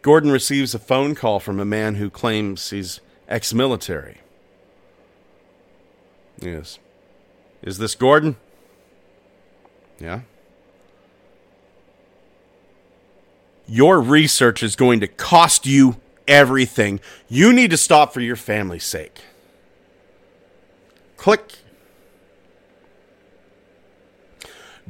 Gordon 0.03 0.31
receives 0.31 0.75
a 0.75 0.79
phone 0.79 1.15
call 1.15 1.39
from 1.39 1.59
a 1.59 1.65
man 1.65 1.95
who 1.95 2.11
claims 2.11 2.69
he's 2.69 3.01
ex 3.27 3.51
military. 3.53 4.19
Yes. 6.39 6.77
Is 7.63 7.79
this 7.79 7.95
Gordon? 7.95 8.35
Yeah. 9.99 10.21
Your 13.67 13.99
research 13.99 14.61
is 14.61 14.75
going 14.75 14.99
to 14.99 15.07
cost 15.07 15.65
you 15.65 15.99
everything. 16.27 16.99
You 17.27 17.51
need 17.51 17.71
to 17.71 17.77
stop 17.77 18.13
for 18.13 18.21
your 18.21 18.35
family's 18.35 18.85
sake. 18.85 19.21
Click. 21.17 21.64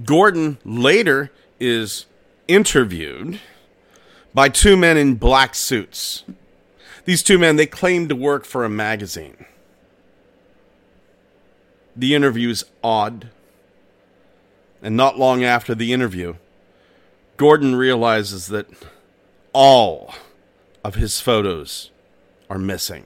Gordon 0.04 0.58
later 0.66 1.32
is 1.60 2.06
interviewed 2.48 3.40
by 4.34 4.50
two 4.50 4.76
men 4.76 4.98
in 4.98 5.16
black 5.16 5.56
suits. 5.56 6.24
These 7.06 7.24
two 7.24 7.40
men, 7.40 7.56
they 7.56 7.66
claim 7.66 8.10
to 8.10 8.16
work 8.16 8.46
for 8.46 8.66
a 8.66 8.70
magazine. 8.70 9.46
The 11.96 12.14
interview 12.14 12.50
is 12.50 12.66
odd. 12.84 13.30
And 14.82 14.98
not 14.98 15.18
long 15.18 15.44
after 15.44 15.74
the 15.74 15.94
interview, 15.94 16.36
Gordon 17.38 17.76
realizes 17.76 18.48
that 18.48 18.68
all 19.54 20.14
of 20.84 20.96
his 20.96 21.22
photos 21.22 21.90
are 22.50 22.60
missing. 22.60 23.06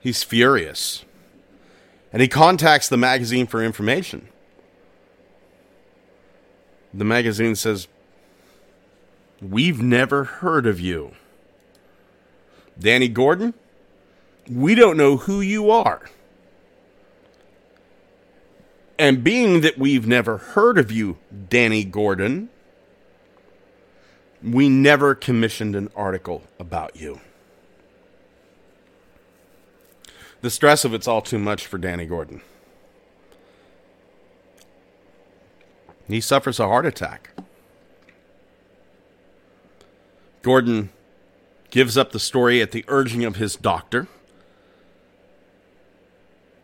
He's 0.00 0.22
furious. 0.22 1.05
And 2.12 2.22
he 2.22 2.28
contacts 2.28 2.88
the 2.88 2.96
magazine 2.96 3.46
for 3.46 3.62
information. 3.62 4.28
The 6.94 7.04
magazine 7.04 7.54
says, 7.56 7.88
We've 9.42 9.82
never 9.82 10.24
heard 10.24 10.66
of 10.66 10.80
you. 10.80 11.12
Danny 12.78 13.08
Gordon, 13.08 13.54
we 14.50 14.74
don't 14.74 14.96
know 14.96 15.16
who 15.16 15.40
you 15.40 15.70
are. 15.70 16.08
And 18.98 19.22
being 19.22 19.60
that 19.60 19.76
we've 19.76 20.06
never 20.06 20.38
heard 20.38 20.78
of 20.78 20.90
you, 20.90 21.18
Danny 21.48 21.84
Gordon, 21.84 22.48
we 24.42 24.68
never 24.68 25.14
commissioned 25.14 25.76
an 25.76 25.90
article 25.94 26.44
about 26.58 26.96
you. 26.96 27.20
The 30.46 30.50
stress 30.50 30.84
of 30.84 30.94
it's 30.94 31.08
all 31.08 31.22
too 31.22 31.40
much 31.40 31.66
for 31.66 31.76
Danny 31.76 32.06
Gordon. 32.06 32.40
He 36.06 36.20
suffers 36.20 36.60
a 36.60 36.68
heart 36.68 36.86
attack. 36.86 37.30
Gordon 40.42 40.90
gives 41.70 41.98
up 41.98 42.12
the 42.12 42.20
story 42.20 42.62
at 42.62 42.70
the 42.70 42.84
urging 42.86 43.24
of 43.24 43.34
his 43.34 43.56
doctor 43.56 44.06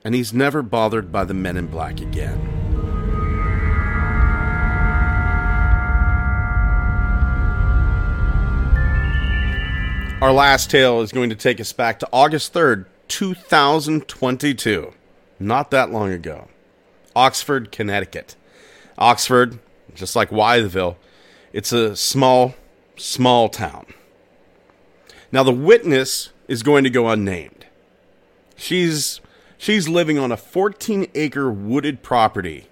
and 0.04 0.14
he's 0.14 0.32
never 0.32 0.62
bothered 0.62 1.10
by 1.10 1.24
the 1.24 1.34
men 1.34 1.56
in 1.56 1.66
black 1.66 2.00
again. 2.00 2.38
Our 10.22 10.32
last 10.32 10.70
tale 10.70 11.00
is 11.00 11.10
going 11.10 11.30
to 11.30 11.34
take 11.34 11.60
us 11.60 11.72
back 11.72 11.98
to 11.98 12.08
August 12.12 12.54
3rd, 12.54 12.84
2022. 13.12 14.94
Not 15.38 15.70
that 15.70 15.90
long 15.90 16.10
ago. 16.12 16.48
Oxford, 17.14 17.70
Connecticut. 17.70 18.36
Oxford, 18.96 19.58
just 19.94 20.16
like 20.16 20.30
Wytheville, 20.30 20.96
it's 21.52 21.72
a 21.72 21.94
small, 21.94 22.54
small 22.96 23.50
town. 23.50 23.84
Now, 25.30 25.42
the 25.42 25.52
witness 25.52 26.30
is 26.48 26.62
going 26.62 26.84
to 26.84 26.90
go 26.90 27.08
unnamed. 27.08 27.66
She's 28.56 29.20
She's 29.58 29.88
living 29.88 30.18
on 30.18 30.32
a 30.32 30.36
14 30.36 31.06
acre 31.14 31.52
wooded 31.52 32.02
property, 32.02 32.66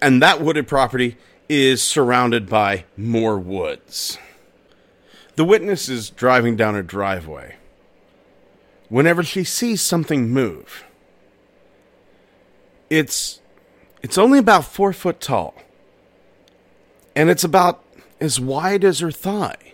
and 0.00 0.22
that 0.22 0.40
wooded 0.40 0.66
property 0.66 1.18
is 1.48 1.82
surrounded 1.82 2.48
by 2.48 2.84
more 2.96 3.38
woods. 3.38 4.16
The 5.34 5.44
witness 5.44 5.90
is 5.90 6.08
driving 6.08 6.56
down 6.56 6.74
a 6.74 6.82
driveway 6.82 7.56
whenever 8.88 9.22
she 9.22 9.44
sees 9.44 9.82
something 9.82 10.28
move. 10.28 10.84
It's 12.88 13.40
it's 14.02 14.18
only 14.18 14.38
about 14.38 14.64
four 14.64 14.92
foot 14.92 15.20
tall, 15.20 15.54
and 17.14 17.28
it's 17.28 17.44
about 17.44 17.82
as 18.20 18.38
wide 18.38 18.84
as 18.84 19.00
her 19.00 19.10
thigh. 19.10 19.72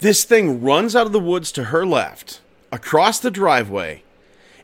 This 0.00 0.24
thing 0.24 0.62
runs 0.62 0.96
out 0.96 1.06
of 1.06 1.12
the 1.12 1.20
woods 1.20 1.52
to 1.52 1.64
her 1.64 1.84
left, 1.86 2.40
across 2.72 3.20
the 3.20 3.30
driveway, 3.30 4.02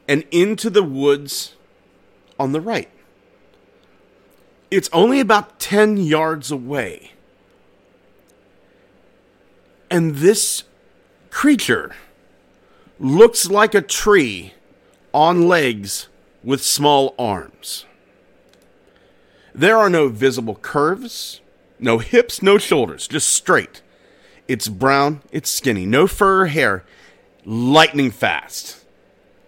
and 0.09 0.25
into 0.31 0.71
the 0.71 0.83
woods 0.83 1.55
on 2.39 2.53
the 2.53 2.61
right. 2.61 2.89
It's 4.71 4.89
only 4.93 5.21
about 5.21 5.61
10 5.61 5.99
yards 5.99 6.51
away. 6.51 7.13
And 9.91 10.17
this 10.17 10.65
creature 11.31 11.95
looks 12.99 13.51
like 13.51 13.75
a 13.75 13.83
tree 13.83 14.55
on 15.13 15.49
legs 15.49 16.09
with 16.43 16.63
small 16.63 17.15
arms. 17.19 17.85
There 19.55 19.77
are 19.77 19.91
no 19.91 20.09
visible 20.09 20.57
curves, 20.57 21.41
no 21.79 21.99
hips, 21.99 22.43
no 22.43 22.59
shoulders, 22.59 23.09
just 23.09 23.29
straight. 23.29 23.83
It's 24.49 24.69
brown, 24.69 25.23
it's 25.33 25.51
skinny, 25.51 25.87
no 25.87 26.07
fur 26.07 26.43
or 26.43 26.47
hair, 26.47 26.85
lightning 27.45 28.11
fast. 28.11 28.85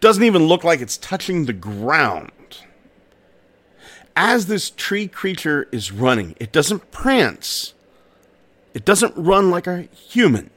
Doesn't 0.01 0.25
even 0.25 0.47
look 0.47 0.65
like 0.65 0.81
it's 0.81 0.97
touching 0.97 1.45
the 1.45 1.53
ground. 1.53 2.33
As 4.17 4.47
this 4.47 4.71
tree 4.71 5.07
creature 5.07 5.69
is 5.71 5.93
running, 5.93 6.35
it 6.41 6.53
doesn't 6.53 6.91
prance. 6.91 7.75
It 8.75 8.85
doesn't 8.85 9.15
run 9.17 9.51
like 9.51 9.67
a 9.67 9.83
human. 9.83 10.51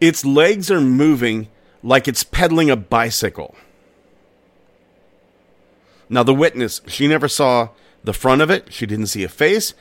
Its 0.00 0.24
legs 0.24 0.70
are 0.70 0.80
moving 0.80 1.48
like 1.82 2.08
it's 2.08 2.24
pedaling 2.24 2.70
a 2.70 2.76
bicycle. 2.76 3.54
Now, 6.08 6.22
the 6.22 6.34
witness, 6.34 6.80
she 6.86 7.08
never 7.08 7.28
saw 7.28 7.70
the 8.04 8.12
front 8.12 8.42
of 8.42 8.50
it. 8.50 8.72
She 8.72 8.86
didn't 8.86 9.08
see 9.08 9.24
a 9.24 9.28
face, 9.28 9.74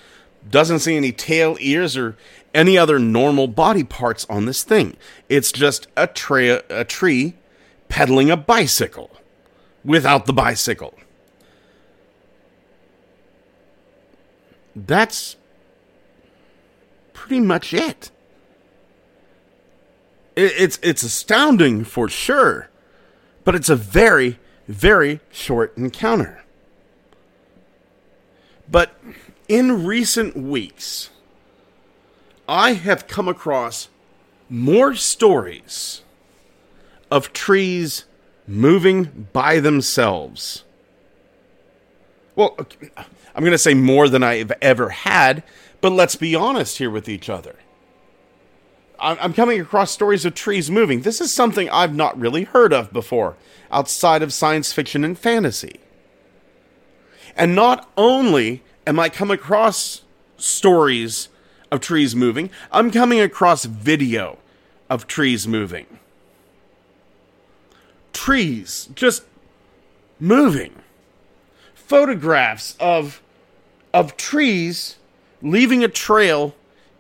doesn't 0.49 0.79
see 0.79 0.97
any 0.97 1.11
tail, 1.11 1.57
ears, 1.59 1.95
or 1.95 2.17
any 2.53 2.77
other 2.77 2.97
normal 2.97 3.47
body 3.47 3.83
parts 3.83 4.25
on 4.29 4.45
this 4.45 4.63
thing. 4.63 4.97
It's 5.29 5.51
just 5.51 5.87
a, 5.95 6.07
tra- 6.07 6.63
a 6.69 6.83
tree 6.83 7.35
pedaling 7.89 8.31
a 8.31 8.37
bicycle 8.37 9.11
without 9.83 10.25
the 10.25 10.33
bicycle. 10.33 10.95
That's 14.75 15.37
pretty 17.13 17.39
much 17.39 17.73
it. 17.73 18.11
It's 20.35 20.79
it's 20.81 21.03
astounding 21.03 21.85
for 21.85 22.09
sure, 22.09 22.69
but 23.43 23.55
it's 23.55 23.69
a 23.69 23.75
very 23.75 24.39
very 24.67 25.19
short 25.31 25.77
encounter. 25.77 26.43
But 28.69 28.99
in 29.47 29.85
recent 29.85 30.35
weeks, 30.35 31.09
I 32.47 32.73
have 32.73 33.07
come 33.07 33.27
across 33.27 33.89
more 34.49 34.95
stories 34.95 36.01
of 37.11 37.33
trees 37.33 38.05
moving 38.47 39.27
by 39.33 39.59
themselves. 39.59 40.63
Well, 42.35 42.57
I'm 42.97 43.41
going 43.41 43.51
to 43.51 43.57
say 43.57 43.73
more 43.73 44.09
than 44.09 44.23
I've 44.23 44.51
ever 44.61 44.89
had, 44.89 45.43
but 45.81 45.91
let's 45.91 46.15
be 46.15 46.35
honest 46.35 46.77
here 46.77 46.89
with 46.89 47.07
each 47.07 47.29
other. 47.29 47.55
I'm 48.99 49.33
coming 49.33 49.59
across 49.59 49.91
stories 49.91 50.25
of 50.25 50.35
trees 50.35 50.71
moving. 50.71 51.01
This 51.01 51.21
is 51.21 51.33
something 51.33 51.69
I've 51.69 51.95
not 51.95 52.19
really 52.19 52.43
heard 52.43 52.73
of 52.73 52.93
before 52.93 53.35
outside 53.71 54.21
of 54.21 54.31
science 54.31 54.71
fiction 54.73 55.03
and 55.03 55.17
fantasy. 55.17 55.79
And 57.35 57.55
not 57.55 57.89
only 57.97 58.63
am 58.87 58.99
I 58.99 59.09
coming 59.09 59.35
across 59.35 60.01
stories 60.37 61.29
of 61.71 61.81
trees 61.81 62.15
moving, 62.15 62.49
I'm 62.71 62.91
coming 62.91 63.19
across 63.19 63.65
video 63.65 64.37
of 64.89 65.07
trees 65.07 65.47
moving. 65.47 65.85
Trees 68.13 68.89
just 68.95 69.23
moving. 70.19 70.73
Photographs 71.73 72.75
of 72.79 73.21
of 73.93 74.17
trees 74.17 74.97
leaving 75.41 75.83
a 75.83 75.87
trail 75.87 76.53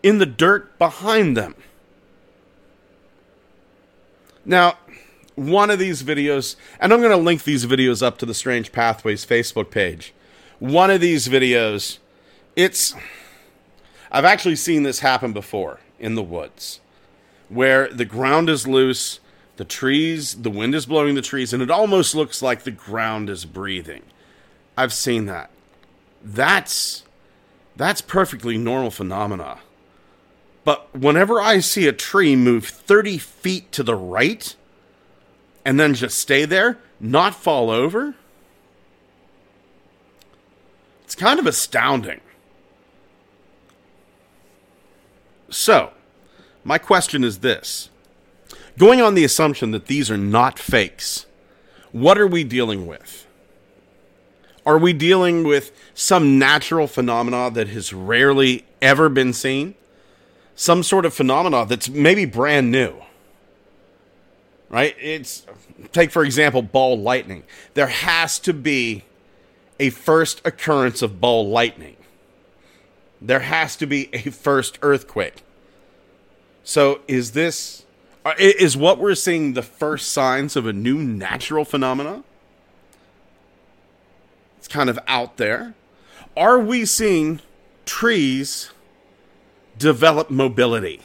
in 0.03 0.17
the 0.17 0.25
dirt 0.25 0.77
behind 0.77 1.35
them. 1.35 1.55
Now, 4.45 4.77
one 5.35 5.69
of 5.69 5.79
these 5.79 6.03
videos, 6.03 6.55
and 6.79 6.93
I'm 6.93 6.99
going 6.99 7.11
to 7.11 7.17
link 7.17 7.43
these 7.43 7.65
videos 7.65 8.01
up 8.01 8.17
to 8.19 8.25
the 8.25 8.33
Strange 8.33 8.71
Pathways 8.71 9.25
Facebook 9.25 9.71
page. 9.71 10.13
One 10.59 10.89
of 10.89 11.01
these 11.01 11.27
videos, 11.27 11.97
it's. 12.55 12.95
I've 14.11 14.25
actually 14.25 14.55
seen 14.55 14.83
this 14.83 14.99
happen 14.99 15.33
before 15.33 15.79
in 15.99 16.15
the 16.15 16.23
woods 16.23 16.79
where 17.49 17.87
the 17.89 18.05
ground 18.05 18.49
is 18.49 18.67
loose, 18.67 19.19
the 19.57 19.65
trees, 19.65 20.35
the 20.35 20.49
wind 20.49 20.75
is 20.75 20.85
blowing 20.85 21.15
the 21.15 21.21
trees, 21.21 21.53
and 21.53 21.61
it 21.61 21.71
almost 21.71 22.15
looks 22.15 22.41
like 22.41 22.63
the 22.63 22.71
ground 22.71 23.29
is 23.29 23.45
breathing. 23.45 24.03
I've 24.77 24.93
seen 24.93 25.25
that. 25.25 25.49
That's 26.23 27.03
that's 27.75 28.01
perfectly 28.01 28.57
normal 28.57 28.91
phenomena. 28.91 29.59
But 30.65 30.93
whenever 30.95 31.39
I 31.39 31.59
see 31.59 31.87
a 31.87 31.93
tree 31.93 32.35
move 32.35 32.65
30 32.65 33.19
feet 33.19 33.71
to 33.71 33.83
the 33.83 33.95
right 33.95 34.55
and 35.63 35.79
then 35.79 35.93
just 35.93 36.17
stay 36.17 36.43
there, 36.43 36.79
not 36.99 37.35
fall 37.35 37.69
over, 37.69 38.15
it's 41.03 41.15
kind 41.15 41.39
of 41.39 41.45
astounding. 41.45 42.19
So, 45.51 45.91
my 46.63 46.79
question 46.79 47.23
is 47.23 47.39
this 47.39 47.89
going 48.77 49.01
on 49.01 49.13
the 49.13 49.23
assumption 49.23 49.69
that 49.71 49.85
these 49.85 50.09
are 50.09 50.17
not 50.17 50.57
fakes, 50.57 51.27
what 51.91 52.17
are 52.17 52.27
we 52.27 52.43
dealing 52.43 52.87
with? 52.87 53.27
Are 54.65 54.79
we 54.79 54.93
dealing 54.93 55.43
with 55.43 55.71
some 55.93 56.39
natural 56.39 56.87
phenomena 56.87 57.51
that 57.51 57.67
has 57.67 57.93
rarely 57.93 58.65
ever 58.81 59.09
been 59.09 59.31
seen? 59.31 59.75
Some 60.55 60.83
sort 60.83 61.05
of 61.05 61.13
phenomena 61.13 61.65
that's 61.65 61.89
maybe 61.89 62.25
brand 62.25 62.71
new. 62.71 62.95
Right? 64.69 64.95
It's 64.99 65.45
take 65.91 66.11
for 66.11 66.23
example 66.23 66.61
ball 66.61 66.97
lightning. 66.97 67.43
There 67.73 67.87
has 67.87 68.39
to 68.39 68.53
be 68.53 69.03
a 69.79 69.89
first 69.89 70.41
occurrence 70.45 71.01
of 71.01 71.19
ball 71.19 71.47
lightning. 71.47 71.97
There 73.21 73.41
has 73.41 73.75
to 73.77 73.85
be 73.85 74.09
a 74.13 74.29
first 74.31 74.79
earthquake. 74.81 75.43
So 76.63 77.01
is 77.07 77.33
this 77.33 77.85
uh, 78.25 78.33
is 78.39 78.75
what 78.75 78.97
we're 78.97 79.15
seeing 79.15 79.53
the 79.53 79.61
first 79.61 80.11
signs 80.11 80.55
of 80.55 80.65
a 80.65 80.73
new 80.73 80.97
natural 80.97 81.63
phenomena? 81.63 82.23
It's 84.57 84.67
kind 84.67 84.89
of 84.89 84.97
out 85.07 85.37
there. 85.37 85.75
Are 86.35 86.59
we 86.59 86.85
seeing 86.85 87.39
trees 87.85 88.71
develop 89.77 90.29
mobility? 90.29 91.01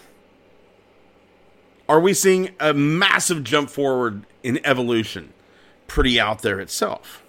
Are 1.89 2.01
we 2.01 2.15
seeing 2.15 2.51
a 2.61 2.73
massive 2.73 3.43
jump 3.43 3.69
forward 3.69 4.25
in 4.43 4.65
evolution? 4.65 5.33
Pretty 5.89 6.21
out 6.21 6.43
there 6.43 6.61
itself. 6.61 7.25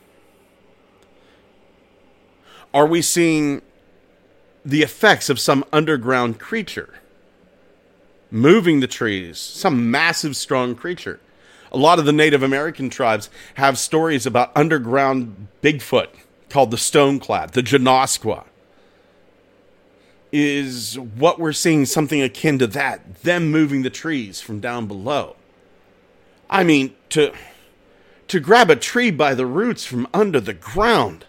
Are 2.73 2.85
we 2.85 3.01
seeing 3.01 3.63
the 4.63 4.83
effects 4.83 5.29
of 5.29 5.39
some 5.39 5.65
underground 5.73 6.39
creature 6.39 6.93
moving 8.29 8.79
the 8.79 8.87
trees? 8.87 9.39
Some 9.39 9.89
massive, 9.89 10.35
strong 10.35 10.75
creature. 10.75 11.19
A 11.71 11.77
lot 11.77 11.99
of 11.99 12.05
the 12.05 12.13
Native 12.13 12.43
American 12.43 12.89
tribes 12.89 13.29
have 13.55 13.77
stories 13.77 14.25
about 14.25 14.55
underground 14.55 15.47
Bigfoot 15.63 16.09
called 16.49 16.69
the 16.69 16.77
Stoneclad, 16.77 17.51
the 17.51 17.63
Genoskwa 17.63 18.45
is 20.31 20.97
what 20.97 21.39
we're 21.39 21.51
seeing 21.51 21.85
something 21.85 22.21
akin 22.21 22.57
to 22.59 22.67
that 22.67 23.21
them 23.23 23.51
moving 23.51 23.81
the 23.81 23.89
trees 23.89 24.39
from 24.39 24.59
down 24.59 24.87
below. 24.87 25.35
I 26.49 26.63
mean 26.63 26.95
to 27.09 27.33
to 28.27 28.39
grab 28.39 28.69
a 28.69 28.75
tree 28.75 29.11
by 29.11 29.33
the 29.33 29.45
roots 29.45 29.85
from 29.85 30.07
under 30.13 30.39
the 30.39 30.53
ground 30.53 31.25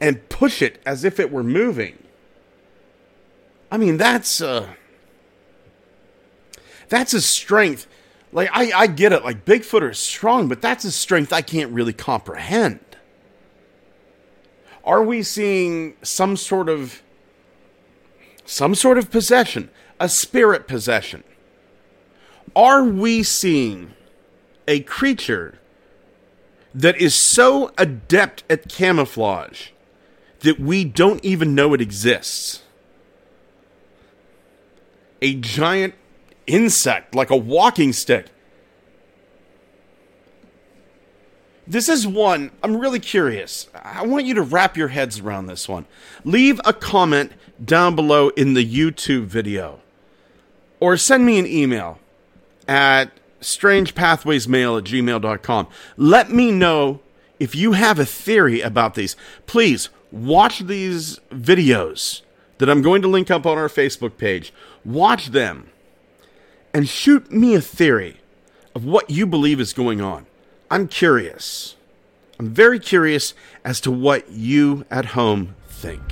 and 0.00 0.28
push 0.28 0.60
it 0.60 0.82
as 0.84 1.02
if 1.04 1.18
it 1.18 1.32
were 1.32 1.42
moving. 1.42 1.98
I 3.70 3.78
mean 3.78 3.96
that's 3.96 4.40
uh 4.40 4.74
that's 6.88 7.14
a 7.14 7.22
strength. 7.22 7.86
Like 8.32 8.50
i 8.52 8.70
i 8.72 8.86
get 8.86 9.12
it 9.12 9.24
like 9.24 9.46
bigfoot 9.46 9.82
are 9.82 9.94
strong 9.94 10.48
but 10.48 10.60
that's 10.60 10.84
a 10.84 10.92
strength 10.92 11.32
i 11.32 11.40
can't 11.40 11.72
really 11.72 11.94
comprehend. 11.94 12.80
Are 14.84 15.02
we 15.02 15.22
seeing 15.22 15.96
some 16.02 16.36
sort 16.36 16.68
of 16.68 17.00
some 18.44 18.74
sort 18.74 18.98
of 18.98 19.10
possession, 19.10 19.70
a 19.98 20.08
spirit 20.08 20.66
possession. 20.68 21.22
Are 22.54 22.84
we 22.84 23.22
seeing 23.22 23.94
a 24.68 24.80
creature 24.80 25.58
that 26.74 26.96
is 26.96 27.14
so 27.14 27.72
adept 27.78 28.44
at 28.48 28.68
camouflage 28.68 29.68
that 30.40 30.60
we 30.60 30.84
don't 30.84 31.24
even 31.24 31.54
know 31.54 31.74
it 31.74 31.80
exists? 31.80 32.62
A 35.22 35.34
giant 35.34 35.94
insect, 36.46 37.14
like 37.14 37.30
a 37.30 37.36
walking 37.36 37.92
stick. 37.92 38.26
This 41.66 41.88
is 41.88 42.06
one, 42.06 42.50
I'm 42.62 42.76
really 42.76 43.00
curious. 43.00 43.68
I 43.74 44.04
want 44.04 44.26
you 44.26 44.34
to 44.34 44.42
wrap 44.42 44.76
your 44.76 44.88
heads 44.88 45.20
around 45.20 45.46
this 45.46 45.66
one. 45.66 45.86
Leave 46.22 46.60
a 46.64 46.74
comment 46.74 47.32
down 47.62 47.94
below 47.94 48.28
in 48.30 48.54
the 48.54 48.64
YouTube 48.64 49.24
video. 49.24 49.80
Or 50.80 50.96
send 50.96 51.24
me 51.24 51.38
an 51.38 51.46
email 51.46 51.98
at 52.66 53.10
strangepathwaysmail 53.40 54.78
at 54.78 54.84
gmail.com. 54.84 55.68
Let 55.96 56.30
me 56.30 56.50
know 56.50 57.00
if 57.38 57.54
you 57.54 57.72
have 57.72 57.98
a 57.98 58.06
theory 58.06 58.60
about 58.60 58.94
these, 58.94 59.16
please 59.46 59.90
watch 60.10 60.60
these 60.60 61.18
videos 61.30 62.22
that 62.58 62.70
I'm 62.70 62.82
going 62.82 63.02
to 63.02 63.08
link 63.08 63.30
up 63.30 63.46
on 63.46 63.58
our 63.58 63.68
Facebook 63.68 64.16
page. 64.16 64.52
Watch 64.84 65.28
them 65.28 65.70
and 66.72 66.88
shoot 66.88 67.30
me 67.30 67.54
a 67.54 67.60
theory 67.60 68.20
of 68.74 68.84
what 68.84 69.10
you 69.10 69.26
believe 69.26 69.60
is 69.60 69.72
going 69.72 70.00
on. 70.00 70.26
I'm 70.70 70.88
curious. 70.88 71.76
I'm 72.38 72.52
very 72.52 72.80
curious 72.80 73.34
as 73.64 73.80
to 73.82 73.90
what 73.90 74.30
you 74.30 74.84
at 74.90 75.06
home 75.06 75.54
think. 75.68 76.02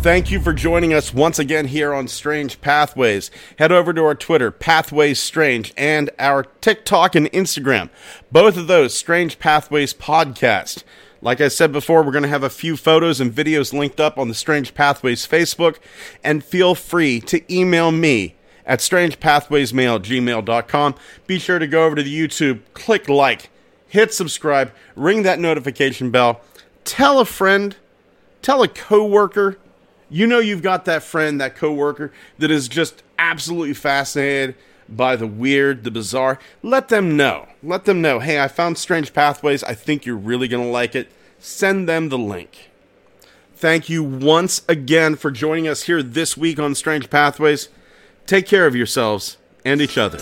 Thank 0.00 0.30
you 0.30 0.40
for 0.40 0.54
joining 0.54 0.94
us 0.94 1.12
once 1.12 1.38
again 1.38 1.66
here 1.66 1.92
on 1.92 2.08
Strange 2.08 2.62
Pathways. 2.62 3.30
Head 3.58 3.70
over 3.70 3.92
to 3.92 4.02
our 4.02 4.14
Twitter, 4.14 4.50
Pathways 4.50 5.20
Strange, 5.20 5.74
and 5.76 6.08
our 6.18 6.44
TikTok 6.62 7.14
and 7.14 7.30
Instagram. 7.32 7.90
Both 8.32 8.56
of 8.56 8.66
those, 8.66 8.96
Strange 8.96 9.38
Pathways 9.38 9.92
Podcast. 9.92 10.84
Like 11.20 11.42
I 11.42 11.48
said 11.48 11.70
before, 11.70 12.02
we're 12.02 12.12
going 12.12 12.22
to 12.22 12.30
have 12.30 12.42
a 12.42 12.48
few 12.48 12.78
photos 12.78 13.20
and 13.20 13.30
videos 13.30 13.74
linked 13.74 14.00
up 14.00 14.16
on 14.16 14.28
the 14.28 14.34
Strange 14.34 14.72
Pathways 14.72 15.26
Facebook. 15.26 15.76
And 16.24 16.42
feel 16.42 16.74
free 16.74 17.20
to 17.20 17.54
email 17.54 17.92
me 17.92 18.36
at 18.64 18.78
strangepathwaysmail 18.78 19.96
at 19.96 20.02
gmail.com. 20.02 20.94
Be 21.26 21.38
sure 21.38 21.58
to 21.58 21.66
go 21.66 21.84
over 21.84 21.96
to 21.96 22.02
the 22.02 22.26
YouTube, 22.26 22.60
click 22.72 23.06
like, 23.10 23.50
hit 23.86 24.14
subscribe, 24.14 24.72
ring 24.96 25.24
that 25.24 25.38
notification 25.38 26.10
bell, 26.10 26.40
tell 26.84 27.20
a 27.20 27.26
friend, 27.26 27.76
tell 28.40 28.62
a 28.62 28.68
coworker 28.68 29.58
you 30.10 30.26
know 30.26 30.40
you've 30.40 30.62
got 30.62 30.84
that 30.84 31.02
friend, 31.02 31.40
that 31.40 31.56
coworker 31.56 32.12
that 32.38 32.50
is 32.50 32.68
just 32.68 33.02
absolutely 33.18 33.74
fascinated 33.74 34.56
by 34.88 35.16
the 35.16 35.26
weird, 35.26 35.84
the 35.84 35.90
bizarre. 35.90 36.38
Let 36.62 36.88
them 36.88 37.16
know. 37.16 37.48
Let 37.62 37.84
them 37.84 38.02
know, 38.02 38.18
hey, 38.18 38.40
I 38.40 38.48
found 38.48 38.76
Strange 38.76 39.14
Pathways. 39.14 39.62
I 39.62 39.74
think 39.74 40.04
you're 40.04 40.16
really 40.16 40.48
going 40.48 40.64
to 40.64 40.70
like 40.70 40.94
it. 40.94 41.10
Send 41.38 41.88
them 41.88 42.08
the 42.08 42.18
link. 42.18 42.70
Thank 43.54 43.88
you 43.88 44.02
once 44.02 44.62
again 44.68 45.16
for 45.16 45.30
joining 45.30 45.68
us 45.68 45.84
here 45.84 46.02
this 46.02 46.36
week 46.36 46.58
on 46.58 46.74
Strange 46.74 47.10
Pathways. 47.10 47.68
Take 48.26 48.46
care 48.46 48.66
of 48.66 48.74
yourselves 48.74 49.36
and 49.64 49.80
each 49.80 49.98
other. 49.98 50.18